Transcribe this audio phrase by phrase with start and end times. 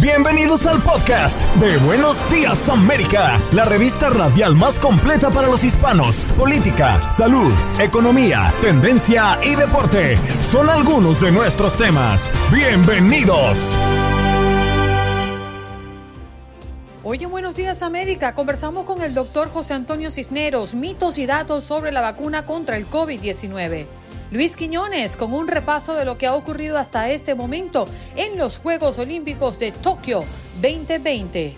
[0.00, 6.24] Bienvenidos al podcast de Buenos Días América, la revista radial más completa para los hispanos.
[6.38, 12.30] Política, salud, economía, tendencia y deporte son algunos de nuestros temas.
[12.50, 13.76] Bienvenidos.
[17.04, 21.64] Hoy en Buenos Días América conversamos con el doctor José Antonio Cisneros, mitos y datos
[21.64, 23.99] sobre la vacuna contra el COVID-19.
[24.30, 28.60] Luis Quiñones con un repaso de lo que ha ocurrido hasta este momento en los
[28.60, 30.24] Juegos Olímpicos de Tokio
[30.62, 31.56] 2020.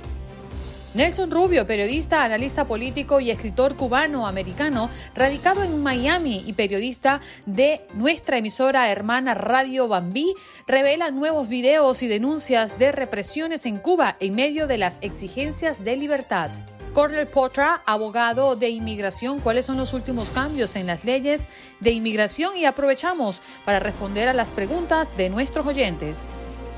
[0.95, 8.39] Nelson Rubio, periodista, analista político y escritor cubano-americano, radicado en Miami y periodista de nuestra
[8.39, 10.35] emisora hermana Radio Bambí,
[10.67, 15.97] revela nuevos videos y denuncias de represiones en Cuba en medio de las exigencias de
[15.97, 16.51] libertad.
[16.93, 21.49] Cornel Potra, abogado de inmigración, cuáles son los últimos cambios en las leyes
[21.81, 26.29] de inmigración y aprovechamos para responder a las preguntas de nuestros oyentes.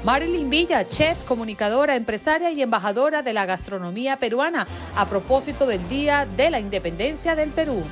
[0.04, 6.26] Marilyn Villa, chef, comunicadora, empresaria y embajadora de la gastronomía peruana, a propósito del Día
[6.36, 7.82] de la Independencia del Perú.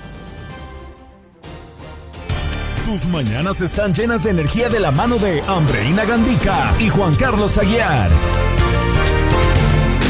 [2.84, 7.57] Tus mañanas están llenas de energía de la mano de Andreina Gandica y Juan Carlos
[7.57, 8.11] Aguiar.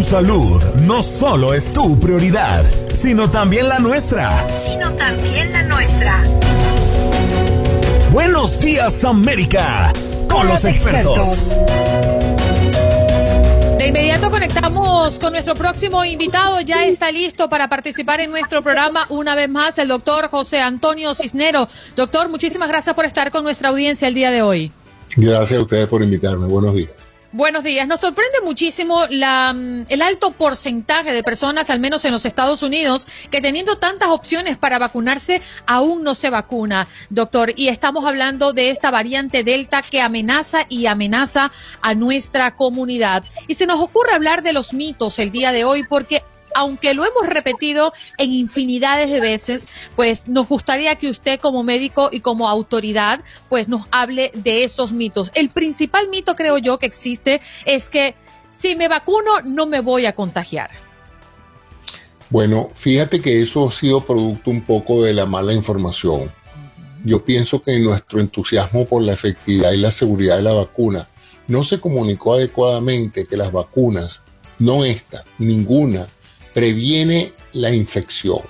[0.00, 4.46] Tu salud no solo es tu prioridad, sino también la nuestra.
[4.64, 6.24] Sino también la nuestra.
[8.10, 9.92] Buenos días América,
[10.26, 11.54] con, los, expertos.
[13.76, 16.62] De inmediato conectamos con nuestro próximo invitado.
[16.62, 21.12] Ya está listo para participar en nuestro programa una vez más el doctor José Antonio
[21.12, 21.68] Cisnero.
[21.94, 24.72] Doctor, muchísimas gracias por estar con nuestra audiencia el día de hoy.
[25.14, 26.46] Gracias a ustedes por invitarme.
[26.46, 27.09] Buenos días.
[27.32, 27.86] Buenos días.
[27.86, 32.64] Nos sorprende muchísimo la, mm, el alto porcentaje de personas, al menos en los Estados
[32.64, 37.52] Unidos, que teniendo tantas opciones para vacunarse, aún no se vacuna, doctor.
[37.54, 43.22] Y estamos hablando de esta variante Delta que amenaza y amenaza a nuestra comunidad.
[43.46, 46.24] Y se nos ocurre hablar de los mitos el día de hoy porque
[46.54, 52.10] aunque lo hemos repetido en infinidades de veces, pues nos gustaría que usted como médico
[52.12, 55.30] y como autoridad, pues nos hable de esos mitos.
[55.34, 58.14] El principal mito, creo yo, que existe es que
[58.50, 60.70] si me vacuno no me voy a contagiar.
[62.30, 66.30] Bueno, fíjate que eso ha sido producto un poco de la mala información.
[67.04, 71.08] Yo pienso que nuestro entusiasmo por la efectividad y la seguridad de la vacuna
[71.48, 74.22] no se comunicó adecuadamente que las vacunas,
[74.60, 76.06] no esta, ninguna,
[76.52, 78.40] previene la infección.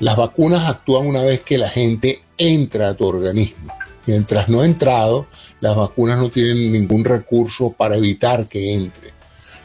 [0.00, 3.72] Las vacunas actúan una vez que la gente entra a tu organismo.
[4.06, 5.26] Mientras no ha entrado,
[5.60, 9.12] las vacunas no tienen ningún recurso para evitar que entre.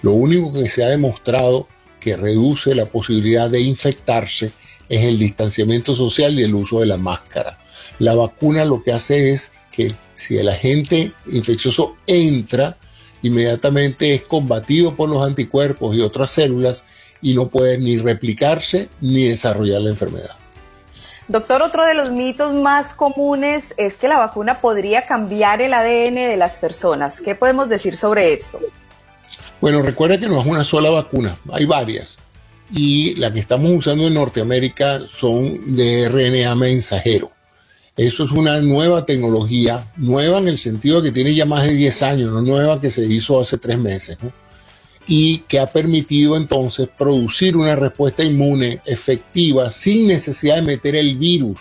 [0.01, 1.67] Lo único que se ha demostrado
[1.99, 4.51] que reduce la posibilidad de infectarse
[4.89, 7.57] es el distanciamiento social y el uso de la máscara.
[7.99, 12.77] La vacuna lo que hace es que si el agente infeccioso entra,
[13.21, 16.83] inmediatamente es combatido por los anticuerpos y otras células
[17.23, 20.31] y no puede ni replicarse ni desarrollar la enfermedad.
[21.29, 26.15] Doctor, otro de los mitos más comunes es que la vacuna podría cambiar el ADN
[26.15, 27.21] de las personas.
[27.21, 28.59] ¿Qué podemos decir sobre esto?
[29.61, 32.17] Bueno, recuerda que no es una sola vacuna, hay varias.
[32.69, 37.31] Y la que estamos usando en Norteamérica son de RNA mensajero.
[37.95, 41.73] Eso es una nueva tecnología, nueva en el sentido de que tiene ya más de
[41.73, 44.17] 10 años, no nueva que se hizo hace tres meses.
[44.21, 44.31] ¿no?
[45.07, 51.17] Y que ha permitido entonces producir una respuesta inmune efectiva sin necesidad de meter el
[51.17, 51.59] virus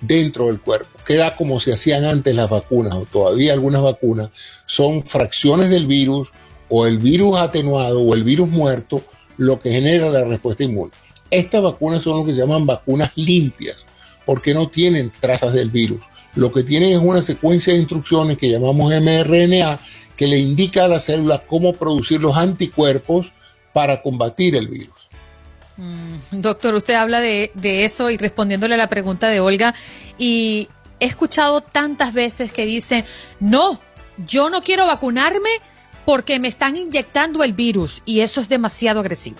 [0.00, 0.98] dentro del cuerpo.
[1.06, 4.30] Queda como se hacían antes las vacunas, o todavía algunas vacunas,
[4.66, 6.32] son fracciones del virus
[6.68, 9.02] o el virus atenuado o el virus muerto
[9.36, 10.92] lo que genera la respuesta inmune.
[11.30, 13.86] Estas vacunas son lo que se llaman vacunas limpias,
[14.24, 16.04] porque no tienen trazas del virus.
[16.34, 19.80] Lo que tienen es una secuencia de instrucciones que llamamos mRNA
[20.16, 23.32] que le indica a la célula cómo producir los anticuerpos
[23.72, 25.08] para combatir el virus.
[25.76, 27.50] Mm, doctor, usted habla de,
[27.84, 29.74] eso y respondiéndole a la pregunta de Olga,
[30.18, 30.68] y
[30.98, 33.04] he escuchado tantas veces que dicen,
[33.40, 33.78] no,
[34.26, 35.50] yo no quiero vacunarme
[36.06, 39.36] porque me están inyectando el virus y eso es demasiado agresivo.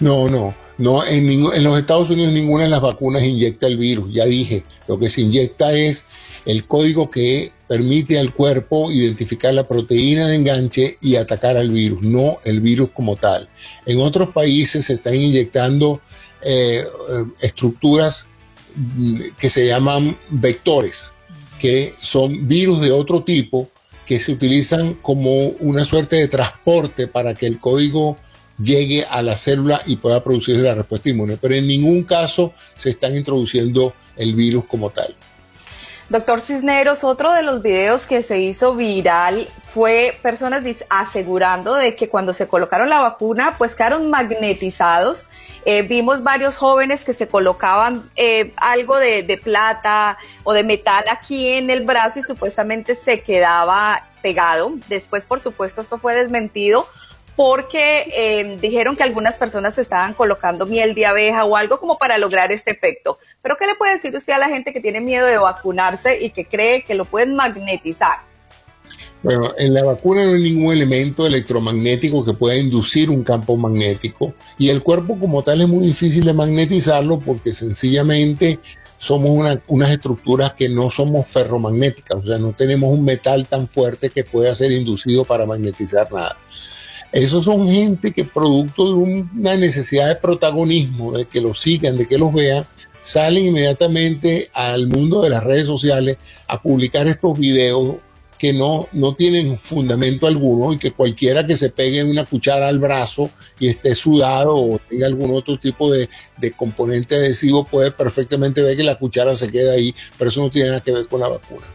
[0.00, 4.12] No, no, no, en, en los Estados Unidos ninguna de las vacunas inyecta el virus,
[4.12, 6.04] ya dije, lo que se inyecta es
[6.46, 12.02] el código que permite al cuerpo identificar la proteína de enganche y atacar al virus,
[12.02, 13.48] no el virus como tal.
[13.86, 16.00] En otros países se están inyectando
[16.42, 16.84] eh,
[17.40, 18.26] estructuras
[18.74, 21.12] mm, que se llaman vectores,
[21.60, 23.68] que son virus de otro tipo
[24.06, 28.16] que se utilizan como una suerte de transporte para que el código
[28.58, 31.36] llegue a la célula y pueda producir la respuesta inmune.
[31.36, 35.14] Pero en ningún caso se están introduciendo el virus como tal.
[36.08, 42.08] Doctor Cisneros, otro de los videos que se hizo viral fue personas asegurando de que
[42.08, 45.26] cuando se colocaron la vacuna, pues quedaron magnetizados.
[45.66, 51.04] Eh, vimos varios jóvenes que se colocaban eh, algo de, de plata o de metal
[51.10, 54.72] aquí en el brazo y supuestamente se quedaba pegado.
[54.88, 56.88] Después, por supuesto, esto fue desmentido
[57.38, 62.18] porque eh, dijeron que algunas personas estaban colocando miel de abeja o algo como para
[62.18, 63.16] lograr este efecto.
[63.40, 66.30] Pero ¿qué le puede decir usted a la gente que tiene miedo de vacunarse y
[66.30, 68.26] que cree que lo pueden magnetizar?
[69.22, 74.34] Bueno, en la vacuna no hay ningún elemento electromagnético que pueda inducir un campo magnético
[74.58, 78.58] y el cuerpo como tal es muy difícil de magnetizarlo porque sencillamente
[78.96, 79.30] somos
[79.68, 84.24] unas estructuras que no somos ferromagnéticas, o sea, no tenemos un metal tan fuerte que
[84.24, 86.36] pueda ser inducido para magnetizar nada.
[87.12, 92.06] Esos son gente que producto de una necesidad de protagonismo, de que los sigan, de
[92.06, 92.66] que los vean,
[93.00, 97.96] salen inmediatamente al mundo de las redes sociales a publicar estos videos
[98.38, 102.78] que no, no tienen fundamento alguno y que cualquiera que se pegue una cuchara al
[102.78, 108.62] brazo y esté sudado o tenga algún otro tipo de, de componente adhesivo puede perfectamente
[108.62, 111.20] ver que la cuchara se queda ahí, pero eso no tiene nada que ver con
[111.20, 111.66] la vacuna.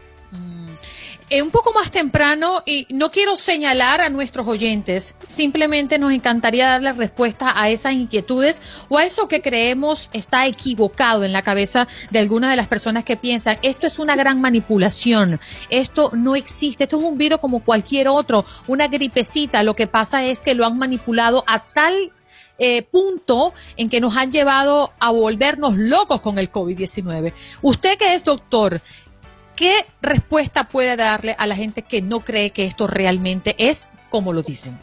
[1.34, 6.68] Eh, un poco más temprano, y no quiero señalar a nuestros oyentes, simplemente nos encantaría
[6.68, 11.88] darle respuesta a esas inquietudes o a eso que creemos está equivocado en la cabeza
[12.12, 16.84] de algunas de las personas que piensan, esto es una gran manipulación, esto no existe,
[16.84, 20.64] esto es un virus como cualquier otro, una gripecita, lo que pasa es que lo
[20.64, 22.12] han manipulado a tal
[22.56, 27.32] eh, punto en que nos han llevado a volvernos locos con el COVID-19.
[27.62, 28.80] Usted que es doctor,
[29.56, 34.32] ¿Qué respuesta puede darle a la gente que no cree que esto realmente es como
[34.32, 34.78] lo dicen?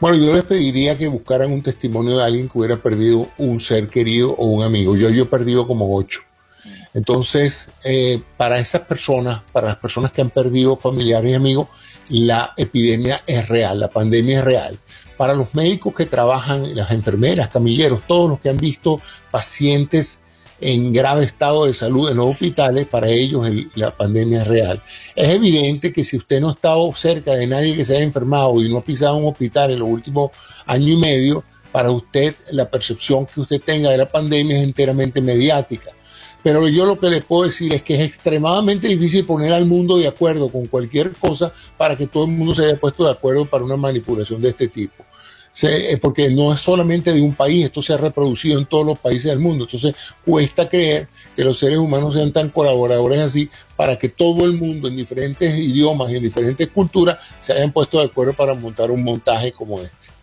[0.00, 3.88] Bueno, yo les pediría que buscaran un testimonio de alguien que hubiera perdido un ser
[3.88, 4.96] querido o un amigo.
[4.96, 6.20] Yo, yo he perdido como ocho.
[6.94, 11.68] Entonces, eh, para esas personas, para las personas que han perdido familiares y amigos,
[12.08, 14.78] la epidemia es real, la pandemia es real.
[15.16, 20.18] Para los médicos que trabajan, las enfermeras, camilleros, todos los que han visto pacientes
[20.60, 24.82] en grave estado de salud en los hospitales, para ellos la pandemia es real.
[25.14, 28.60] Es evidente que si usted no ha estado cerca de nadie que se haya enfermado
[28.62, 30.30] y no ha pisado un hospital en los últimos
[30.66, 35.20] año y medio, para usted la percepción que usted tenga de la pandemia es enteramente
[35.20, 35.92] mediática.
[36.42, 39.96] Pero yo lo que le puedo decir es que es extremadamente difícil poner al mundo
[39.96, 43.44] de acuerdo con cualquier cosa para que todo el mundo se haya puesto de acuerdo
[43.44, 45.04] para una manipulación de este tipo
[46.00, 49.24] porque no es solamente de un país, esto se ha reproducido en todos los países
[49.24, 49.64] del mundo.
[49.64, 54.52] Entonces cuesta creer que los seres humanos sean tan colaboradores así para que todo el
[54.52, 58.90] mundo en diferentes idiomas y en diferentes culturas se hayan puesto de acuerdo para montar
[58.90, 60.18] un montaje como este.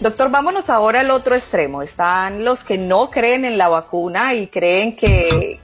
[0.00, 1.82] Doctor, vámonos ahora al otro extremo.
[1.82, 5.60] Están los que no creen en la vacuna y creen que,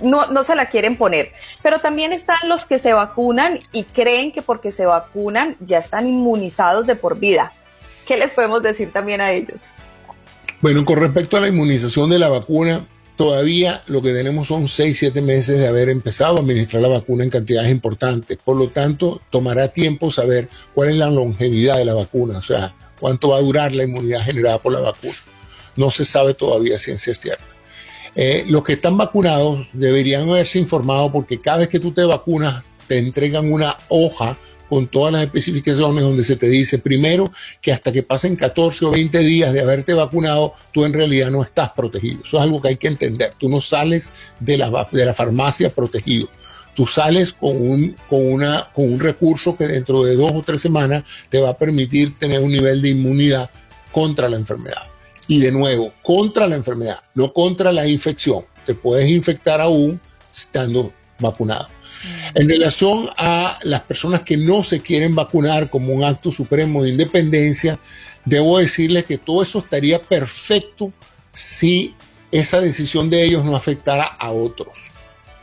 [0.00, 1.32] no, se la quieren poner.
[1.62, 6.06] Pero también están los que se vacunan y creen que porque se vacunan ya están
[6.06, 7.52] inmunizados de por vida.
[8.06, 9.74] ¿Qué les podemos decir también a ellos?
[10.60, 12.86] Bueno, con respecto a la inmunización de la vacuna,
[13.16, 17.24] todavía lo que tenemos son 6, 7 meses de haber empezado a administrar la vacuna
[17.24, 18.38] en cantidades importantes.
[18.42, 22.74] Por lo tanto, tomará tiempo saber cuál es la longevidad de la vacuna, o sea,
[23.00, 25.16] cuánto va a durar la inmunidad generada por la vacuna.
[25.74, 27.44] No se sabe todavía ciencia cierta.
[28.14, 32.72] Eh, los que están vacunados deberían haberse informado porque cada vez que tú te vacunas
[32.88, 37.92] te entregan una hoja con todas las especificaciones donde se te dice primero que hasta
[37.92, 42.20] que pasen 14 o 20 días de haberte vacunado, tú en realidad no estás protegido.
[42.24, 43.32] Eso es algo que hay que entender.
[43.38, 46.28] Tú no sales de la, de la farmacia protegido.
[46.74, 50.60] Tú sales con un, con, una, con un recurso que dentro de dos o tres
[50.60, 53.50] semanas te va a permitir tener un nivel de inmunidad
[53.92, 54.82] contra la enfermedad.
[55.26, 58.44] Y de nuevo, contra la enfermedad, no contra la infección.
[58.66, 59.98] Te puedes infectar aún
[60.30, 61.68] estando vacunado.
[62.34, 66.90] En relación a las personas que no se quieren vacunar como un acto supremo de
[66.90, 67.78] independencia,
[68.24, 70.92] debo decirles que todo eso estaría perfecto
[71.32, 71.94] si
[72.30, 74.78] esa decisión de ellos no afectara a otros.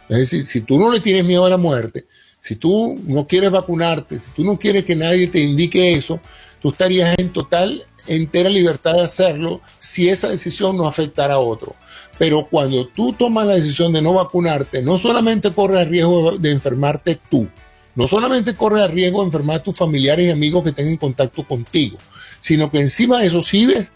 [0.10, 2.06] Es decir, si tú no le tienes miedo a la muerte,
[2.42, 6.20] si tú no quieres vacunarte, si tú no quieres que nadie te indique eso,
[6.62, 11.76] tú estarías en total, entera libertad de hacerlo si esa decisión no afectara a otro.
[12.18, 16.52] Pero cuando tú tomas la decisión de no vacunarte, no solamente corre el riesgo de
[16.52, 17.48] enfermarte tú,
[17.96, 21.44] no solamente corre el riesgo de enfermar a tus familiares y amigos que tengan contacto
[21.44, 21.98] contigo,
[22.40, 23.92] sino que encima de eso sirves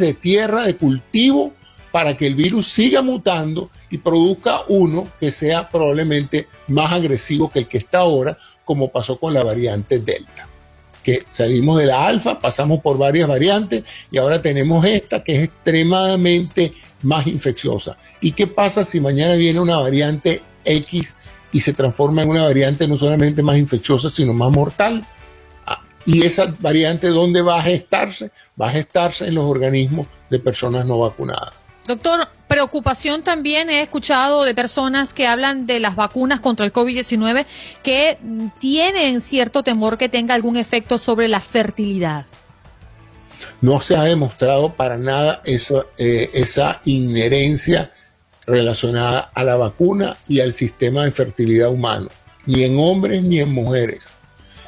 [0.00, 1.52] de tierra de cultivo
[1.92, 7.60] para que el virus siga mutando y produzca uno que sea probablemente más agresivo que
[7.60, 10.49] el que está ahora, como pasó con la variante Delta
[11.02, 15.42] que salimos de la alfa, pasamos por varias variantes y ahora tenemos esta que es
[15.44, 17.96] extremadamente más infecciosa.
[18.20, 21.14] ¿Y qué pasa si mañana viene una variante X
[21.52, 25.04] y se transforma en una variante no solamente más infecciosa, sino más mortal?
[25.66, 28.30] Ah, y esa variante, ¿dónde va a gestarse?
[28.60, 31.52] Va a gestarse en los organismos de personas no vacunadas.
[31.86, 37.46] Doctor, preocupación también he escuchado de personas que hablan de las vacunas contra el COVID-19
[37.84, 38.18] que
[38.58, 42.26] tienen cierto temor que tenga algún efecto sobre la fertilidad.
[43.60, 47.92] No se ha demostrado para nada esa, eh, esa inherencia
[48.46, 52.08] relacionada a la vacuna y al sistema de fertilidad humano,
[52.46, 54.08] ni en hombres ni en mujeres.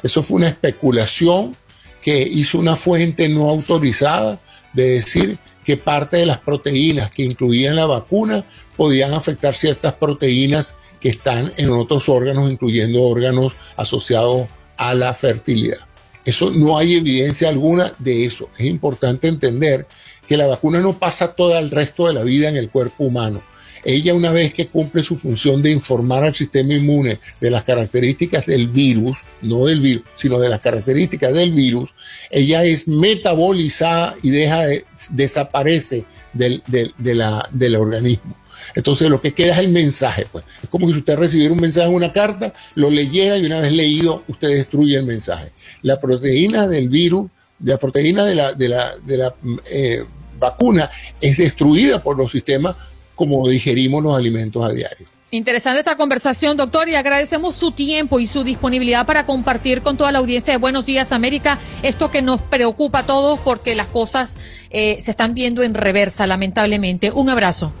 [0.03, 1.53] Eso fue una especulación
[2.01, 4.39] que hizo una fuente no autorizada
[4.71, 8.43] de decir que parte de las proteínas que incluían la vacuna
[8.75, 15.79] podían afectar ciertas proteínas que están en otros órganos, incluyendo órganos asociados a la fertilidad.
[16.25, 18.49] Eso no hay evidencia alguna de eso.
[18.57, 19.85] Es importante entender
[20.27, 23.43] que la vacuna no pasa todo el resto de la vida en el cuerpo humano
[23.83, 28.45] ella una vez que cumple su función de informar al sistema inmune de las características
[28.45, 31.93] del virus, no del virus, sino de las características del virus,
[32.31, 38.35] ella es metabolizada y deja de, desaparece del, del, organismo.
[38.75, 40.45] Entonces lo que queda es el mensaje, pues.
[40.63, 43.73] Es como si usted recibiera un mensaje en una carta, lo leyera y una vez
[43.73, 45.51] leído, usted destruye el mensaje.
[45.81, 47.29] La proteína del virus,
[47.63, 49.35] la proteína de la, de la, de la
[49.69, 50.03] eh,
[50.39, 50.89] vacuna
[51.21, 52.75] es destruida por los sistemas
[53.15, 55.07] como digerimos los alimentos a diario.
[55.33, 60.11] Interesante esta conversación, doctor, y agradecemos su tiempo y su disponibilidad para compartir con toda
[60.11, 64.37] la audiencia de Buenos Días América esto que nos preocupa a todos porque las cosas
[64.69, 67.09] eh, se están viendo en reversa, lamentablemente.
[67.11, 67.73] Un abrazo.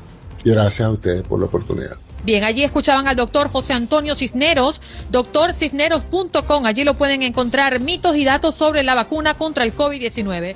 [0.43, 1.97] Gracias a ustedes por la oportunidad.
[2.23, 6.65] Bien, allí escuchaban al doctor José Antonio Cisneros, doctorcisneros.com.
[6.65, 10.55] Allí lo pueden encontrar mitos y datos sobre la vacuna contra el COVID-19.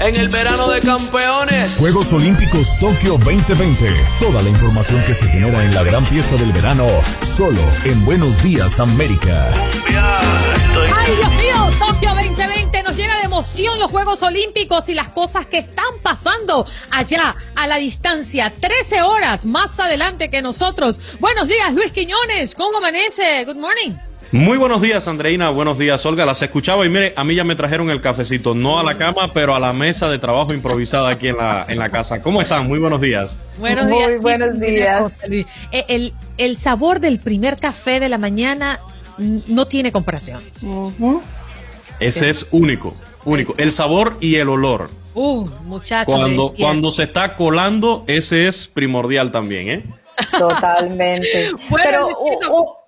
[0.00, 1.76] En el verano de campeones.
[1.76, 3.84] Juegos Olímpicos Tokio 2020.
[4.18, 6.86] Toda la información que se genera en la gran fiesta del verano,
[7.36, 9.42] solo en Buenos Días América.
[10.96, 11.70] ¡Ay, Dios mío!
[11.78, 16.66] Tokio 2020 nos llena de emoción los Juegos Olímpicos y las cosas que están pasando
[16.90, 18.54] allá a la distancia.
[18.58, 20.98] 13 horas más adelante que nosotros.
[21.20, 22.54] Buenos días, Luis Quiñones.
[22.54, 23.44] ¿Cómo amanece?
[23.44, 24.09] Good morning.
[24.32, 25.50] Muy buenos días, Andreina.
[25.50, 26.24] Buenos días, Olga.
[26.24, 29.32] Las escuchaba y mire, a mí ya me trajeron el cafecito, no a la cama,
[29.34, 32.22] pero a la mesa de trabajo improvisada aquí en la, en la casa.
[32.22, 32.68] ¿Cómo están?
[32.68, 33.40] Muy buenos días.
[33.58, 34.08] Buenos días.
[34.08, 35.22] Muy buenos días.
[35.72, 38.78] Eh, el, el sabor del primer café de la mañana
[39.18, 40.40] no tiene comparación.
[41.98, 42.94] Ese es único,
[43.24, 43.56] único.
[43.58, 44.90] El sabor y el olor.
[45.14, 46.14] Uh, muchachos.
[46.14, 49.84] Cuando, cuando se está colando, ese es primordial también, ¿eh?
[50.38, 51.50] Totalmente.
[51.84, 52.08] Pero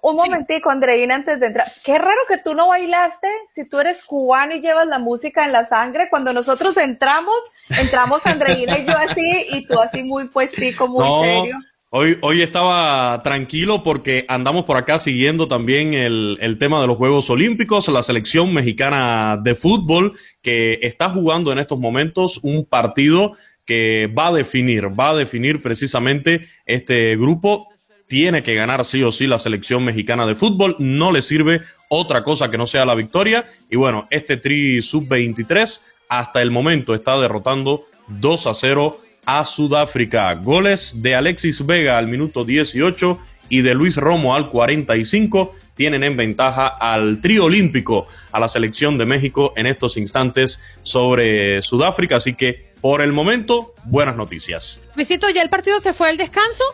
[0.02, 1.66] un, momentico, Andreina, antes de entrar.
[1.84, 5.52] Qué raro que tú no bailaste si tú eres cubano y llevas la música en
[5.52, 6.08] la sangre.
[6.10, 7.34] Cuando nosotros entramos,
[7.70, 11.56] entramos Andreina y yo así, y tú así muy puestico, muy serio.
[11.94, 16.96] Hoy, hoy estaba tranquilo porque andamos por acá siguiendo también el, el, tema de los
[16.96, 23.32] Juegos Olímpicos, la selección mexicana de fútbol que está jugando en estos momentos un partido
[23.66, 27.68] que va a definir, va a definir precisamente este grupo.
[28.12, 30.76] Tiene que ganar sí o sí la selección mexicana de fútbol.
[30.78, 33.46] No le sirve otra cosa que no sea la victoria.
[33.70, 40.34] Y bueno, este Tri Sub-23 hasta el momento está derrotando 2 a 0 a Sudáfrica.
[40.34, 46.14] Goles de Alexis Vega al minuto 18 y de Luis Romo al 45 tienen en
[46.14, 52.16] ventaja al trío olímpico, a la selección de México en estos instantes sobre Sudáfrica.
[52.16, 54.82] Así que por el momento, buenas noticias.
[54.96, 56.64] Luisito, ¿ya el partido se fue al descanso?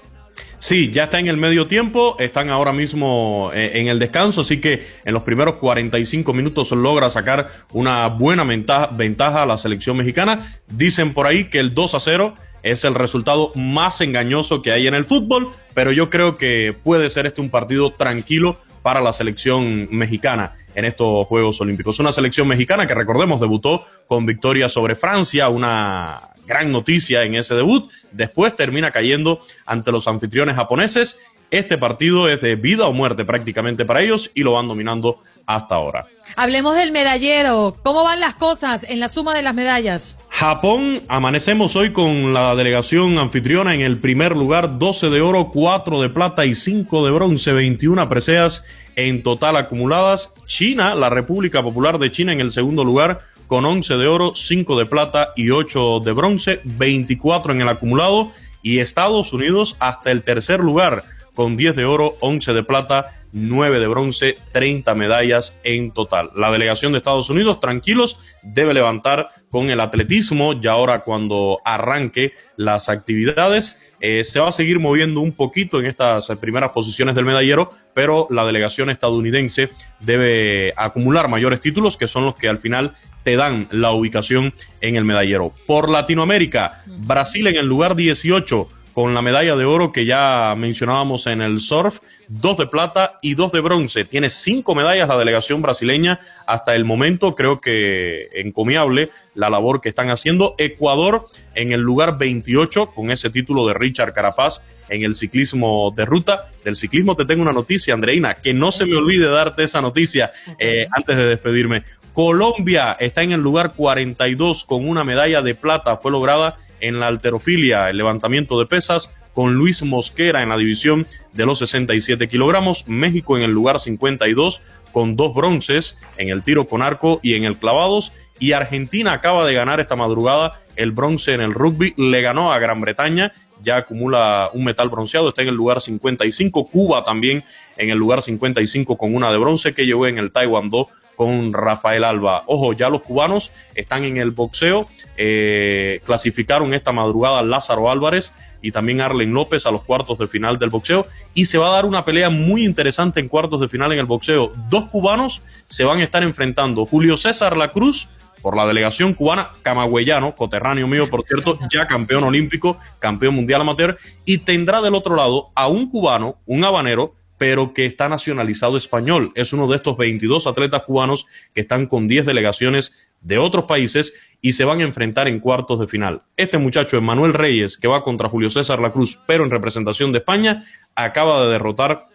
[0.60, 4.60] Sí, ya está en el medio tiempo, están ahora mismo eh, en el descanso, así
[4.60, 10.60] que en los primeros 45 minutos logra sacar una buena ventaja, a la selección mexicana.
[10.66, 12.34] Dicen por ahí que el 2 a 0
[12.64, 17.08] es el resultado más engañoso que hay en el fútbol, pero yo creo que puede
[17.08, 21.98] ser este un partido tranquilo para la selección mexicana en estos Juegos Olímpicos.
[21.98, 27.56] Una selección mexicana que recordemos debutó con victoria sobre Francia, una gran noticia en ese
[27.56, 27.90] debut.
[28.12, 31.18] Después termina cayendo ante los anfitriones japoneses.
[31.50, 35.74] Este partido es de vida o muerte prácticamente para ellos y lo van dominando hasta
[35.74, 36.06] ahora.
[36.36, 37.74] Hablemos del medallero.
[37.82, 40.18] ¿Cómo van las cosas en la suma de las medallas?
[40.28, 46.02] Japón, amanecemos hoy con la delegación anfitriona en el primer lugar, 12 de oro, 4
[46.02, 48.64] de plata y 5 de bronce, 21 preseas
[48.98, 50.34] en total acumuladas.
[50.46, 54.76] China, la República Popular de China en el segundo lugar, con 11 de oro, 5
[54.76, 58.32] de plata y 8 de bronce, 24 en el acumulado.
[58.60, 61.04] Y Estados Unidos hasta el tercer lugar,
[61.38, 66.30] con 10 de oro, 11 de plata 9 de bronce, 30 medallas en total.
[66.34, 72.32] La delegación de Estados Unidos, tranquilos, debe levantar con el atletismo, ya ahora cuando arranque
[72.56, 77.24] las actividades, eh, se va a seguir moviendo un poquito en estas primeras posiciones del
[77.24, 79.70] medallero, pero la delegación estadounidense
[80.00, 84.96] debe acumular mayores títulos que son los que al final te dan la ubicación en
[84.96, 85.52] el medallero.
[85.68, 91.28] Por Latinoamérica, Brasil en el lugar 18 con la medalla de oro que ya mencionábamos
[91.28, 94.04] en el surf, dos de plata y dos de bronce.
[94.04, 97.36] Tiene cinco medallas la delegación brasileña hasta el momento.
[97.36, 100.56] Creo que encomiable la labor que están haciendo.
[100.58, 106.04] Ecuador en el lugar 28 con ese título de Richard Carapaz en el ciclismo de
[106.04, 106.50] ruta.
[106.64, 110.32] Del ciclismo te tengo una noticia, Andreina, que no se me olvide darte esa noticia
[110.58, 111.84] eh, antes de despedirme.
[112.12, 115.98] Colombia está en el lugar 42 con una medalla de plata.
[115.98, 121.06] Fue lograda en la alterofilia, el levantamiento de pesas, con Luis Mosquera en la división
[121.32, 124.60] de los 67 kilogramos, México en el lugar 52
[124.92, 129.46] con dos bronces en el tiro con arco y en el clavados, y Argentina acaba
[129.46, 133.32] de ganar esta madrugada el bronce en el rugby, le ganó a Gran Bretaña,
[133.62, 137.44] ya acumula un metal bronceado, está en el lugar 55, Cuba también
[137.76, 142.04] en el lugar 55 con una de bronce que llevó en el Taekwondo con Rafael
[142.04, 142.44] Alba.
[142.46, 148.70] Ojo, ya los cubanos están en el boxeo, eh, clasificaron esta madrugada Lázaro Álvarez y
[148.70, 151.86] también Arlen López a los cuartos de final del boxeo y se va a dar
[151.86, 154.52] una pelea muy interesante en cuartos de final en el boxeo.
[154.70, 158.08] Dos cubanos se van a estar enfrentando, Julio César La Cruz
[158.42, 163.98] por la delegación cubana, camagüeyano, coterráneo mío, por cierto, ya campeón olímpico, campeón mundial amateur,
[164.24, 169.32] y tendrá del otro lado a un cubano, un habanero, pero que está nacionalizado español.
[169.34, 174.14] Es uno de estos 22 atletas cubanos que están con 10 delegaciones de otros países
[174.40, 176.22] y se van a enfrentar en cuartos de final.
[176.36, 180.18] Este muchacho, Emanuel Reyes, que va contra Julio César La Cruz, pero en representación de
[180.18, 182.06] España, acaba de derrotar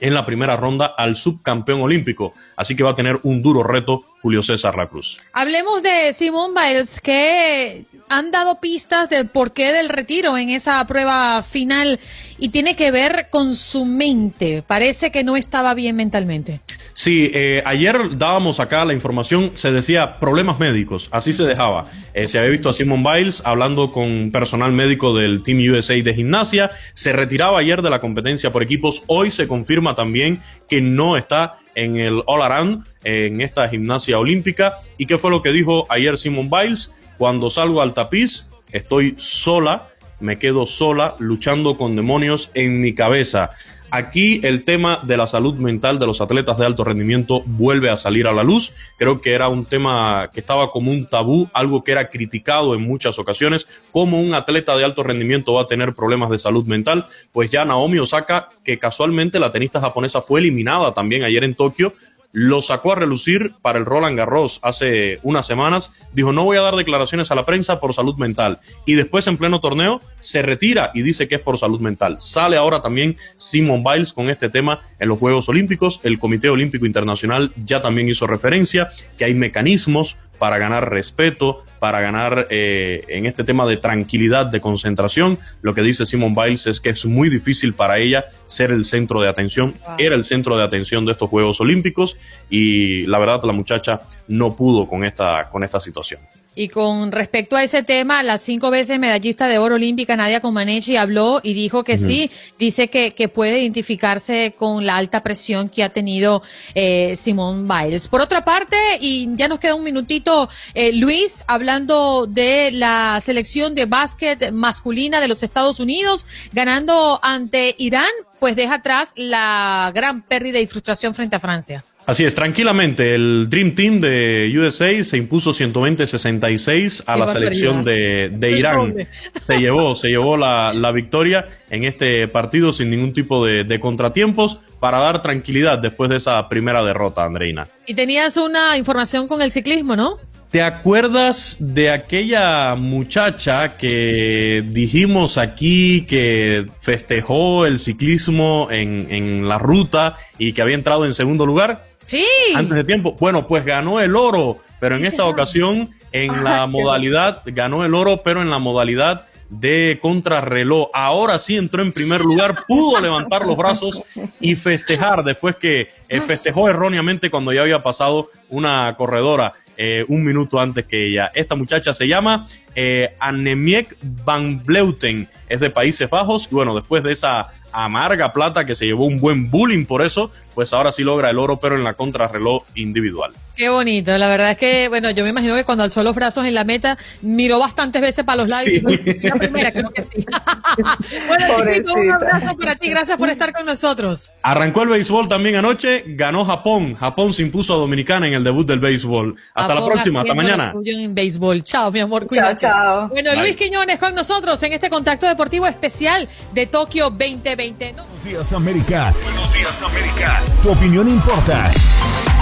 [0.00, 2.34] en la primera ronda al subcampeón olímpico.
[2.56, 5.18] Así que va a tener un duro reto Julio César La Cruz.
[5.32, 11.42] Hablemos de Simón Biles, que han dado pistas del porqué del retiro en esa prueba
[11.42, 11.98] final
[12.38, 14.62] y tiene que ver con su mente.
[14.66, 16.60] Parece que no estaba bien mentalmente.
[16.94, 21.86] Sí, eh, ayer dábamos acá la información, se decía problemas médicos, así se dejaba.
[22.12, 26.14] Eh, se había visto a Simon Biles hablando con personal médico del Team USA de
[26.14, 31.16] gimnasia, se retiraba ayer de la competencia por equipos, hoy se confirma también que no
[31.16, 34.78] está en el All Around, en esta gimnasia olímpica.
[34.98, 36.92] ¿Y qué fue lo que dijo ayer Simon Biles?
[37.18, 39.88] Cuando salgo al tapiz, estoy sola,
[40.20, 43.50] me quedo sola luchando con demonios en mi cabeza.
[43.94, 47.98] Aquí el tema de la salud mental de los atletas de alto rendimiento vuelve a
[47.98, 48.72] salir a la luz.
[48.96, 52.80] Creo que era un tema que estaba como un tabú, algo que era criticado en
[52.80, 53.66] muchas ocasiones.
[53.90, 57.04] ¿Cómo un atleta de alto rendimiento va a tener problemas de salud mental?
[57.32, 61.92] Pues ya Naomi Osaka, que casualmente la tenista japonesa fue eliminada también ayer en Tokio,
[62.32, 66.62] lo sacó a relucir para el Roland Garros hace unas semanas, dijo no voy a
[66.62, 70.90] dar declaraciones a la prensa por salud mental y después en pleno torneo se retira
[70.94, 72.16] y dice que es por salud mental.
[72.20, 76.86] Sale ahora también Simon Biles con este tema en los Juegos Olímpicos, el Comité Olímpico
[76.86, 83.26] Internacional ya también hizo referencia que hay mecanismos para ganar respeto, para ganar eh, en
[83.26, 85.36] este tema de tranquilidad, de concentración.
[85.62, 89.20] Lo que dice Simon Biles es que es muy difícil para ella ser el centro
[89.20, 89.74] de atención.
[89.98, 92.16] Era el centro de atención de estos Juegos Olímpicos
[92.48, 96.20] y la verdad la muchacha no pudo con esta, con esta situación.
[96.54, 100.96] Y con respecto a ese tema, la cinco veces medallista de oro olímpica Nadia Comaneci
[100.96, 105.82] habló y dijo que sí, dice que, que, puede identificarse con la alta presión que
[105.82, 106.42] ha tenido
[106.74, 108.08] eh, Simón Biles.
[108.08, 113.74] Por otra parte, y ya nos queda un minutito, eh, Luis, hablando de la selección
[113.74, 118.10] de básquet masculina de los Estados Unidos, ganando ante Irán,
[118.40, 121.82] pues deja atrás la gran pérdida y frustración frente a Francia.
[122.04, 128.30] Así es, tranquilamente, el Dream Team de USA se impuso 120-66 a la selección de,
[128.32, 128.94] de Irán.
[129.46, 133.80] Se llevó, se llevó la, la, victoria en este partido sin ningún tipo de, de,
[133.80, 137.68] contratiempos para dar tranquilidad después de esa primera derrota, Andreina.
[137.86, 140.18] Y tenías una información con el ciclismo, ¿no?
[140.52, 149.58] ¿Te acuerdas de aquella muchacha que dijimos aquí que festejó el ciclismo en, en la
[149.58, 151.84] ruta y que había entrado en segundo lugar?
[152.06, 152.26] Sí.
[152.54, 153.16] Antes de tiempo.
[153.18, 158.22] Bueno, pues ganó el oro, pero en esta ocasión, en la modalidad, ganó el oro,
[158.22, 160.88] pero en la modalidad de contrarreloj.
[160.94, 164.02] Ahora sí entró en primer lugar, pudo levantar los brazos
[164.40, 170.22] y festejar después que eh, festejó erróneamente cuando ya había pasado una corredora eh, un
[170.22, 171.32] minuto antes que ella.
[171.34, 177.02] Esta muchacha se llama eh, Annemiek van Bleuten, es de Países Bajos y bueno, después
[177.02, 181.02] de esa amarga plata que se llevó un buen bullying por eso, pues ahora sí
[181.02, 183.32] logra el oro, pero en la contrarreloj individual.
[183.56, 186.44] Qué bonito, la verdad es que, bueno, yo me imagino que cuando alzó los brazos
[186.46, 188.66] en la meta, miró bastantes veces para los lados.
[188.66, 188.80] Sí.
[189.22, 190.24] La primera, creo que sí.
[191.28, 194.30] bueno, Luisito, un abrazo para ti, gracias por estar con nosotros.
[194.42, 196.94] Arrancó el béisbol también anoche, ganó Japón.
[196.94, 199.36] Japón se impuso a Dominicana en el debut del béisbol.
[199.54, 200.72] Hasta la próxima, hasta mañana.
[200.84, 201.62] En béisbol.
[201.62, 202.60] Chao, mi amor, cuídate.
[202.60, 203.08] Chao, chao.
[203.08, 203.40] Bueno, Bye.
[203.40, 207.92] Luis Quiñones con nosotros en este contacto deportivo especial de Tokio 2020.
[207.92, 208.04] ¿no?
[208.04, 209.14] Buenos días, América.
[209.24, 210.42] Buenos días, América.
[210.62, 211.70] Tu opinión importa.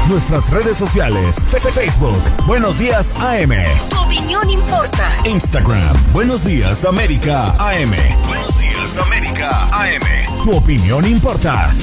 [0.08, 1.36] Nuestras redes sociales.
[1.74, 2.20] Facebook.
[2.46, 3.52] Buenos días, AM.
[3.90, 5.08] Tu opinión importa.
[5.24, 6.12] Instagram.
[6.12, 7.94] Buenos días, América, AM.
[8.26, 10.44] Buenos días, América, AM.
[10.44, 11.74] Tu opinión importa.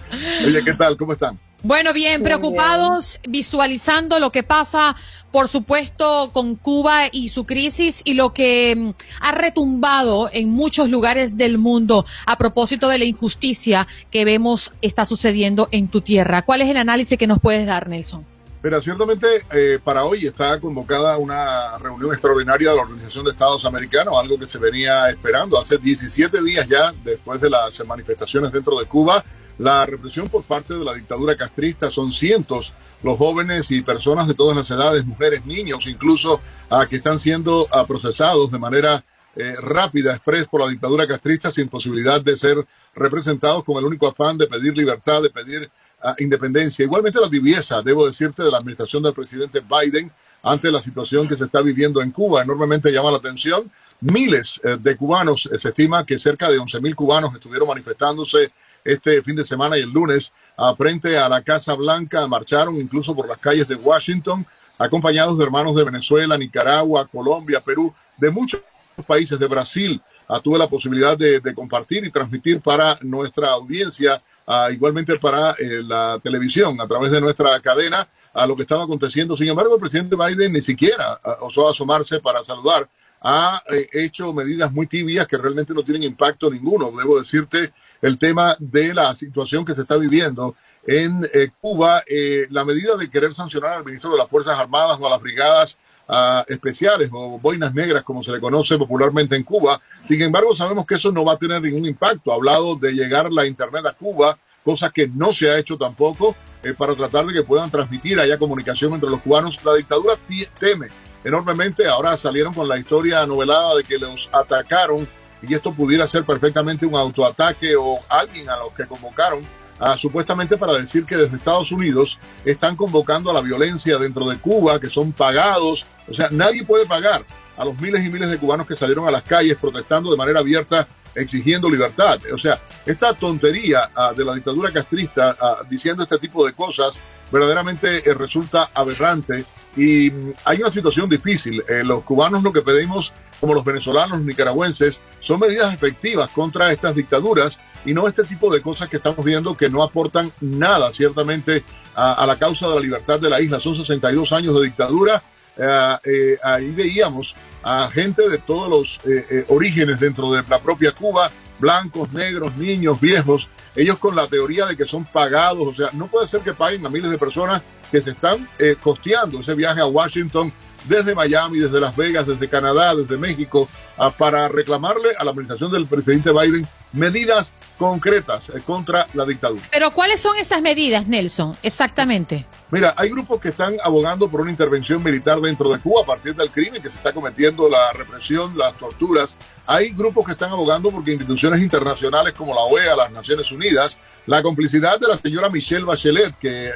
[0.44, 0.96] Oye, ¿qué tal?
[0.96, 1.40] ¿Cómo están?
[1.64, 4.94] Bueno, bien, preocupados, visualizando lo que pasa
[5.32, 10.88] por supuesto, con Cuba y su crisis y lo que mm, ha retumbado en muchos
[10.88, 16.42] lugares del mundo a propósito de la injusticia que vemos está sucediendo en tu tierra.
[16.42, 18.24] ¿Cuál es el análisis que nos puedes dar, Nelson?
[18.62, 23.64] Pero ciertamente eh, para hoy está convocada una reunión extraordinaria de la Organización de Estados
[23.64, 28.78] Americanos, algo que se venía esperando hace 17 días ya después de las manifestaciones dentro
[28.78, 29.24] de Cuba.
[29.58, 34.34] La represión por parte de la dictadura castrista son cientos los jóvenes y personas de
[34.34, 36.40] todas las edades, mujeres, niños, incluso
[36.70, 39.04] uh, que están siendo uh, procesados de manera
[39.36, 42.56] eh, rápida, express por la dictadura castrista sin posibilidad de ser
[42.94, 45.70] representados con el único afán de pedir libertad, de pedir
[46.18, 46.84] independencia.
[46.84, 50.10] Igualmente la tibieza, debo decirte, de la administración del presidente Biden
[50.42, 52.42] ante la situación que se está viviendo en Cuba.
[52.42, 53.70] Enormemente llama la atención.
[54.00, 58.52] Miles eh, de cubanos, eh, se estima que cerca de 11 mil cubanos estuvieron manifestándose
[58.84, 60.32] este fin de semana y el lunes
[60.76, 64.46] frente a la Casa Blanca, marcharon incluso por las calles de Washington,
[64.78, 68.60] acompañados de hermanos de Venezuela, Nicaragua, Colombia, Perú, de muchos
[69.06, 70.00] países de Brasil.
[70.28, 75.82] Uh, tuve la posibilidad de, compartir y transmitir para nuestra audiencia, uh, igualmente para eh,
[75.82, 79.36] la televisión, a través de nuestra cadena, a lo que estaba aconteciendo.
[79.36, 82.88] Sin embargo, el presidente Biden ni siquiera osó asomarse para saludar.
[83.22, 86.90] Ha eh, hecho medidas muy tibias que realmente no tienen impacto ninguno.
[86.92, 90.54] Debo decirte el tema de la situación que se está viviendo
[90.86, 94.98] en eh, Cuba, eh, la medida de querer sancionar al ministro de las Fuerzas Armadas
[95.00, 99.42] o a las brigadas uh, especiales o boinas negras, como se le conoce popularmente en
[99.42, 99.80] Cuba.
[100.06, 102.30] Sin embargo, sabemos que eso no va a tener ningún impacto.
[102.30, 106.36] Ha hablado de llegar la Internet a Cuba, cosa que no se ha hecho tampoco
[106.62, 109.56] eh, para tratar de que puedan transmitir haya comunicación entre los cubanos.
[109.64, 110.14] La dictadura
[110.58, 110.88] teme
[111.24, 111.86] enormemente.
[111.88, 115.08] Ahora salieron con la historia novelada de que los atacaron
[115.42, 119.40] y esto pudiera ser perfectamente un autoataque o alguien a los que convocaron
[119.80, 124.38] uh, supuestamente para decir que desde Estados Unidos están convocando a la violencia dentro de
[124.38, 127.24] Cuba, que son pagados, o sea, nadie puede pagar
[127.56, 130.40] a los miles y miles de cubanos que salieron a las calles protestando de manera
[130.40, 132.18] abierta, exigiendo libertad.
[132.32, 137.00] O sea, esta tontería uh, de la dictadura castrista uh, diciendo este tipo de cosas
[137.30, 139.44] verdaderamente eh, resulta aberrante
[139.76, 141.62] y mm, hay una situación difícil.
[141.68, 146.94] Eh, los cubanos lo que pedimos, como los venezolanos, nicaragüenses, son medidas efectivas contra estas
[146.94, 151.62] dictaduras y no este tipo de cosas que estamos viendo que no aportan nada, ciertamente,
[151.94, 153.60] a, la causa de la libertad de la isla.
[153.60, 155.22] Son 62 años de dictadura.
[155.56, 160.92] Eh, eh, ahí veíamos a gente de todos los eh, orígenes dentro de la propia
[160.92, 165.90] Cuba, blancos, negros, niños, viejos, ellos con la teoría de que son pagados, o sea,
[165.92, 169.54] no puede ser que paguen a miles de personas que se están eh, costeando ese
[169.54, 170.52] viaje a Washington
[170.88, 175.70] desde Miami, desde Las Vegas, desde Canadá, desde México, a, para reclamarle a la administración
[175.70, 179.62] del presidente Biden medidas concretas eh, contra la dictadura.
[179.70, 181.56] Pero ¿cuáles son esas medidas, Nelson?
[181.62, 182.46] Exactamente.
[182.70, 186.34] Mira, hay grupos que están abogando por una intervención militar dentro de Cuba a partir
[186.34, 189.36] del crimen que se está cometiendo, la represión, las torturas.
[189.66, 194.42] Hay grupos que están abogando porque instituciones internacionales como la OEA, las Naciones Unidas, la
[194.42, 196.70] complicidad de la señora Michelle Bachelet, que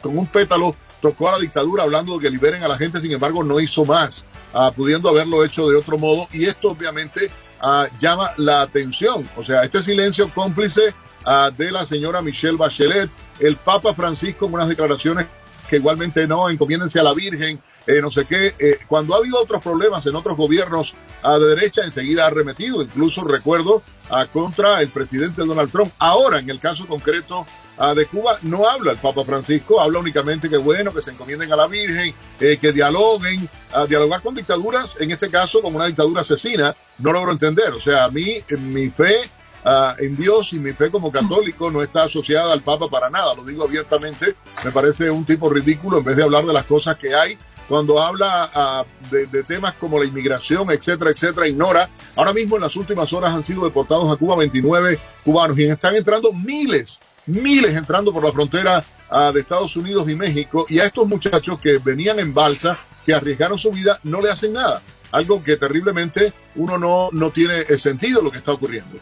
[0.00, 0.74] con un pétalo
[1.04, 3.84] tocó a la dictadura hablando de que liberen a la gente, sin embargo no hizo
[3.84, 6.28] más, uh, pudiendo haberlo hecho de otro modo.
[6.32, 7.30] Y esto obviamente
[7.62, 9.28] uh, llama la atención.
[9.36, 10.94] O sea, este silencio cómplice
[11.26, 15.26] uh, de la señora Michelle Bachelet, el Papa Francisco en unas declaraciones
[15.68, 18.54] que igualmente no, encomiéndense a la Virgen, eh, no sé qué.
[18.58, 23.24] Eh, cuando ha habido otros problemas en otros gobiernos de derecha, enseguida ha remetido, incluso
[23.24, 25.90] recuerdo, a contra el presidente Donald Trump.
[25.98, 27.46] Ahora, en el caso concreto
[27.78, 31.52] a de Cuba, no habla el Papa Francisco, habla únicamente que bueno, que se encomienden
[31.52, 35.86] a la Virgen, eh, que dialoguen, a dialogar con dictaduras, en este caso como una
[35.86, 37.72] dictadura asesina, no logro entender.
[37.72, 39.30] O sea, a mí, mi fe
[39.64, 43.34] Uh, en Dios y mi fe como católico no está asociada al Papa para nada,
[43.34, 46.98] lo digo abiertamente, me parece un tipo ridículo en vez de hablar de las cosas
[46.98, 47.38] que hay.
[47.66, 51.88] Cuando habla uh, de, de, temas como la inmigración, etcétera, etcétera, ignora.
[52.14, 55.94] Ahora mismo en las últimas horas han sido deportados a Cuba 29 cubanos y están
[55.94, 60.84] entrando miles, miles entrando por la frontera uh, de Estados Unidos y México y a
[60.84, 64.80] estos muchachos que venían en balsa, que arriesgaron su vida, no le hacen nada.
[65.12, 68.98] Algo que terriblemente uno no, no tiene sentido lo que está ocurriendo.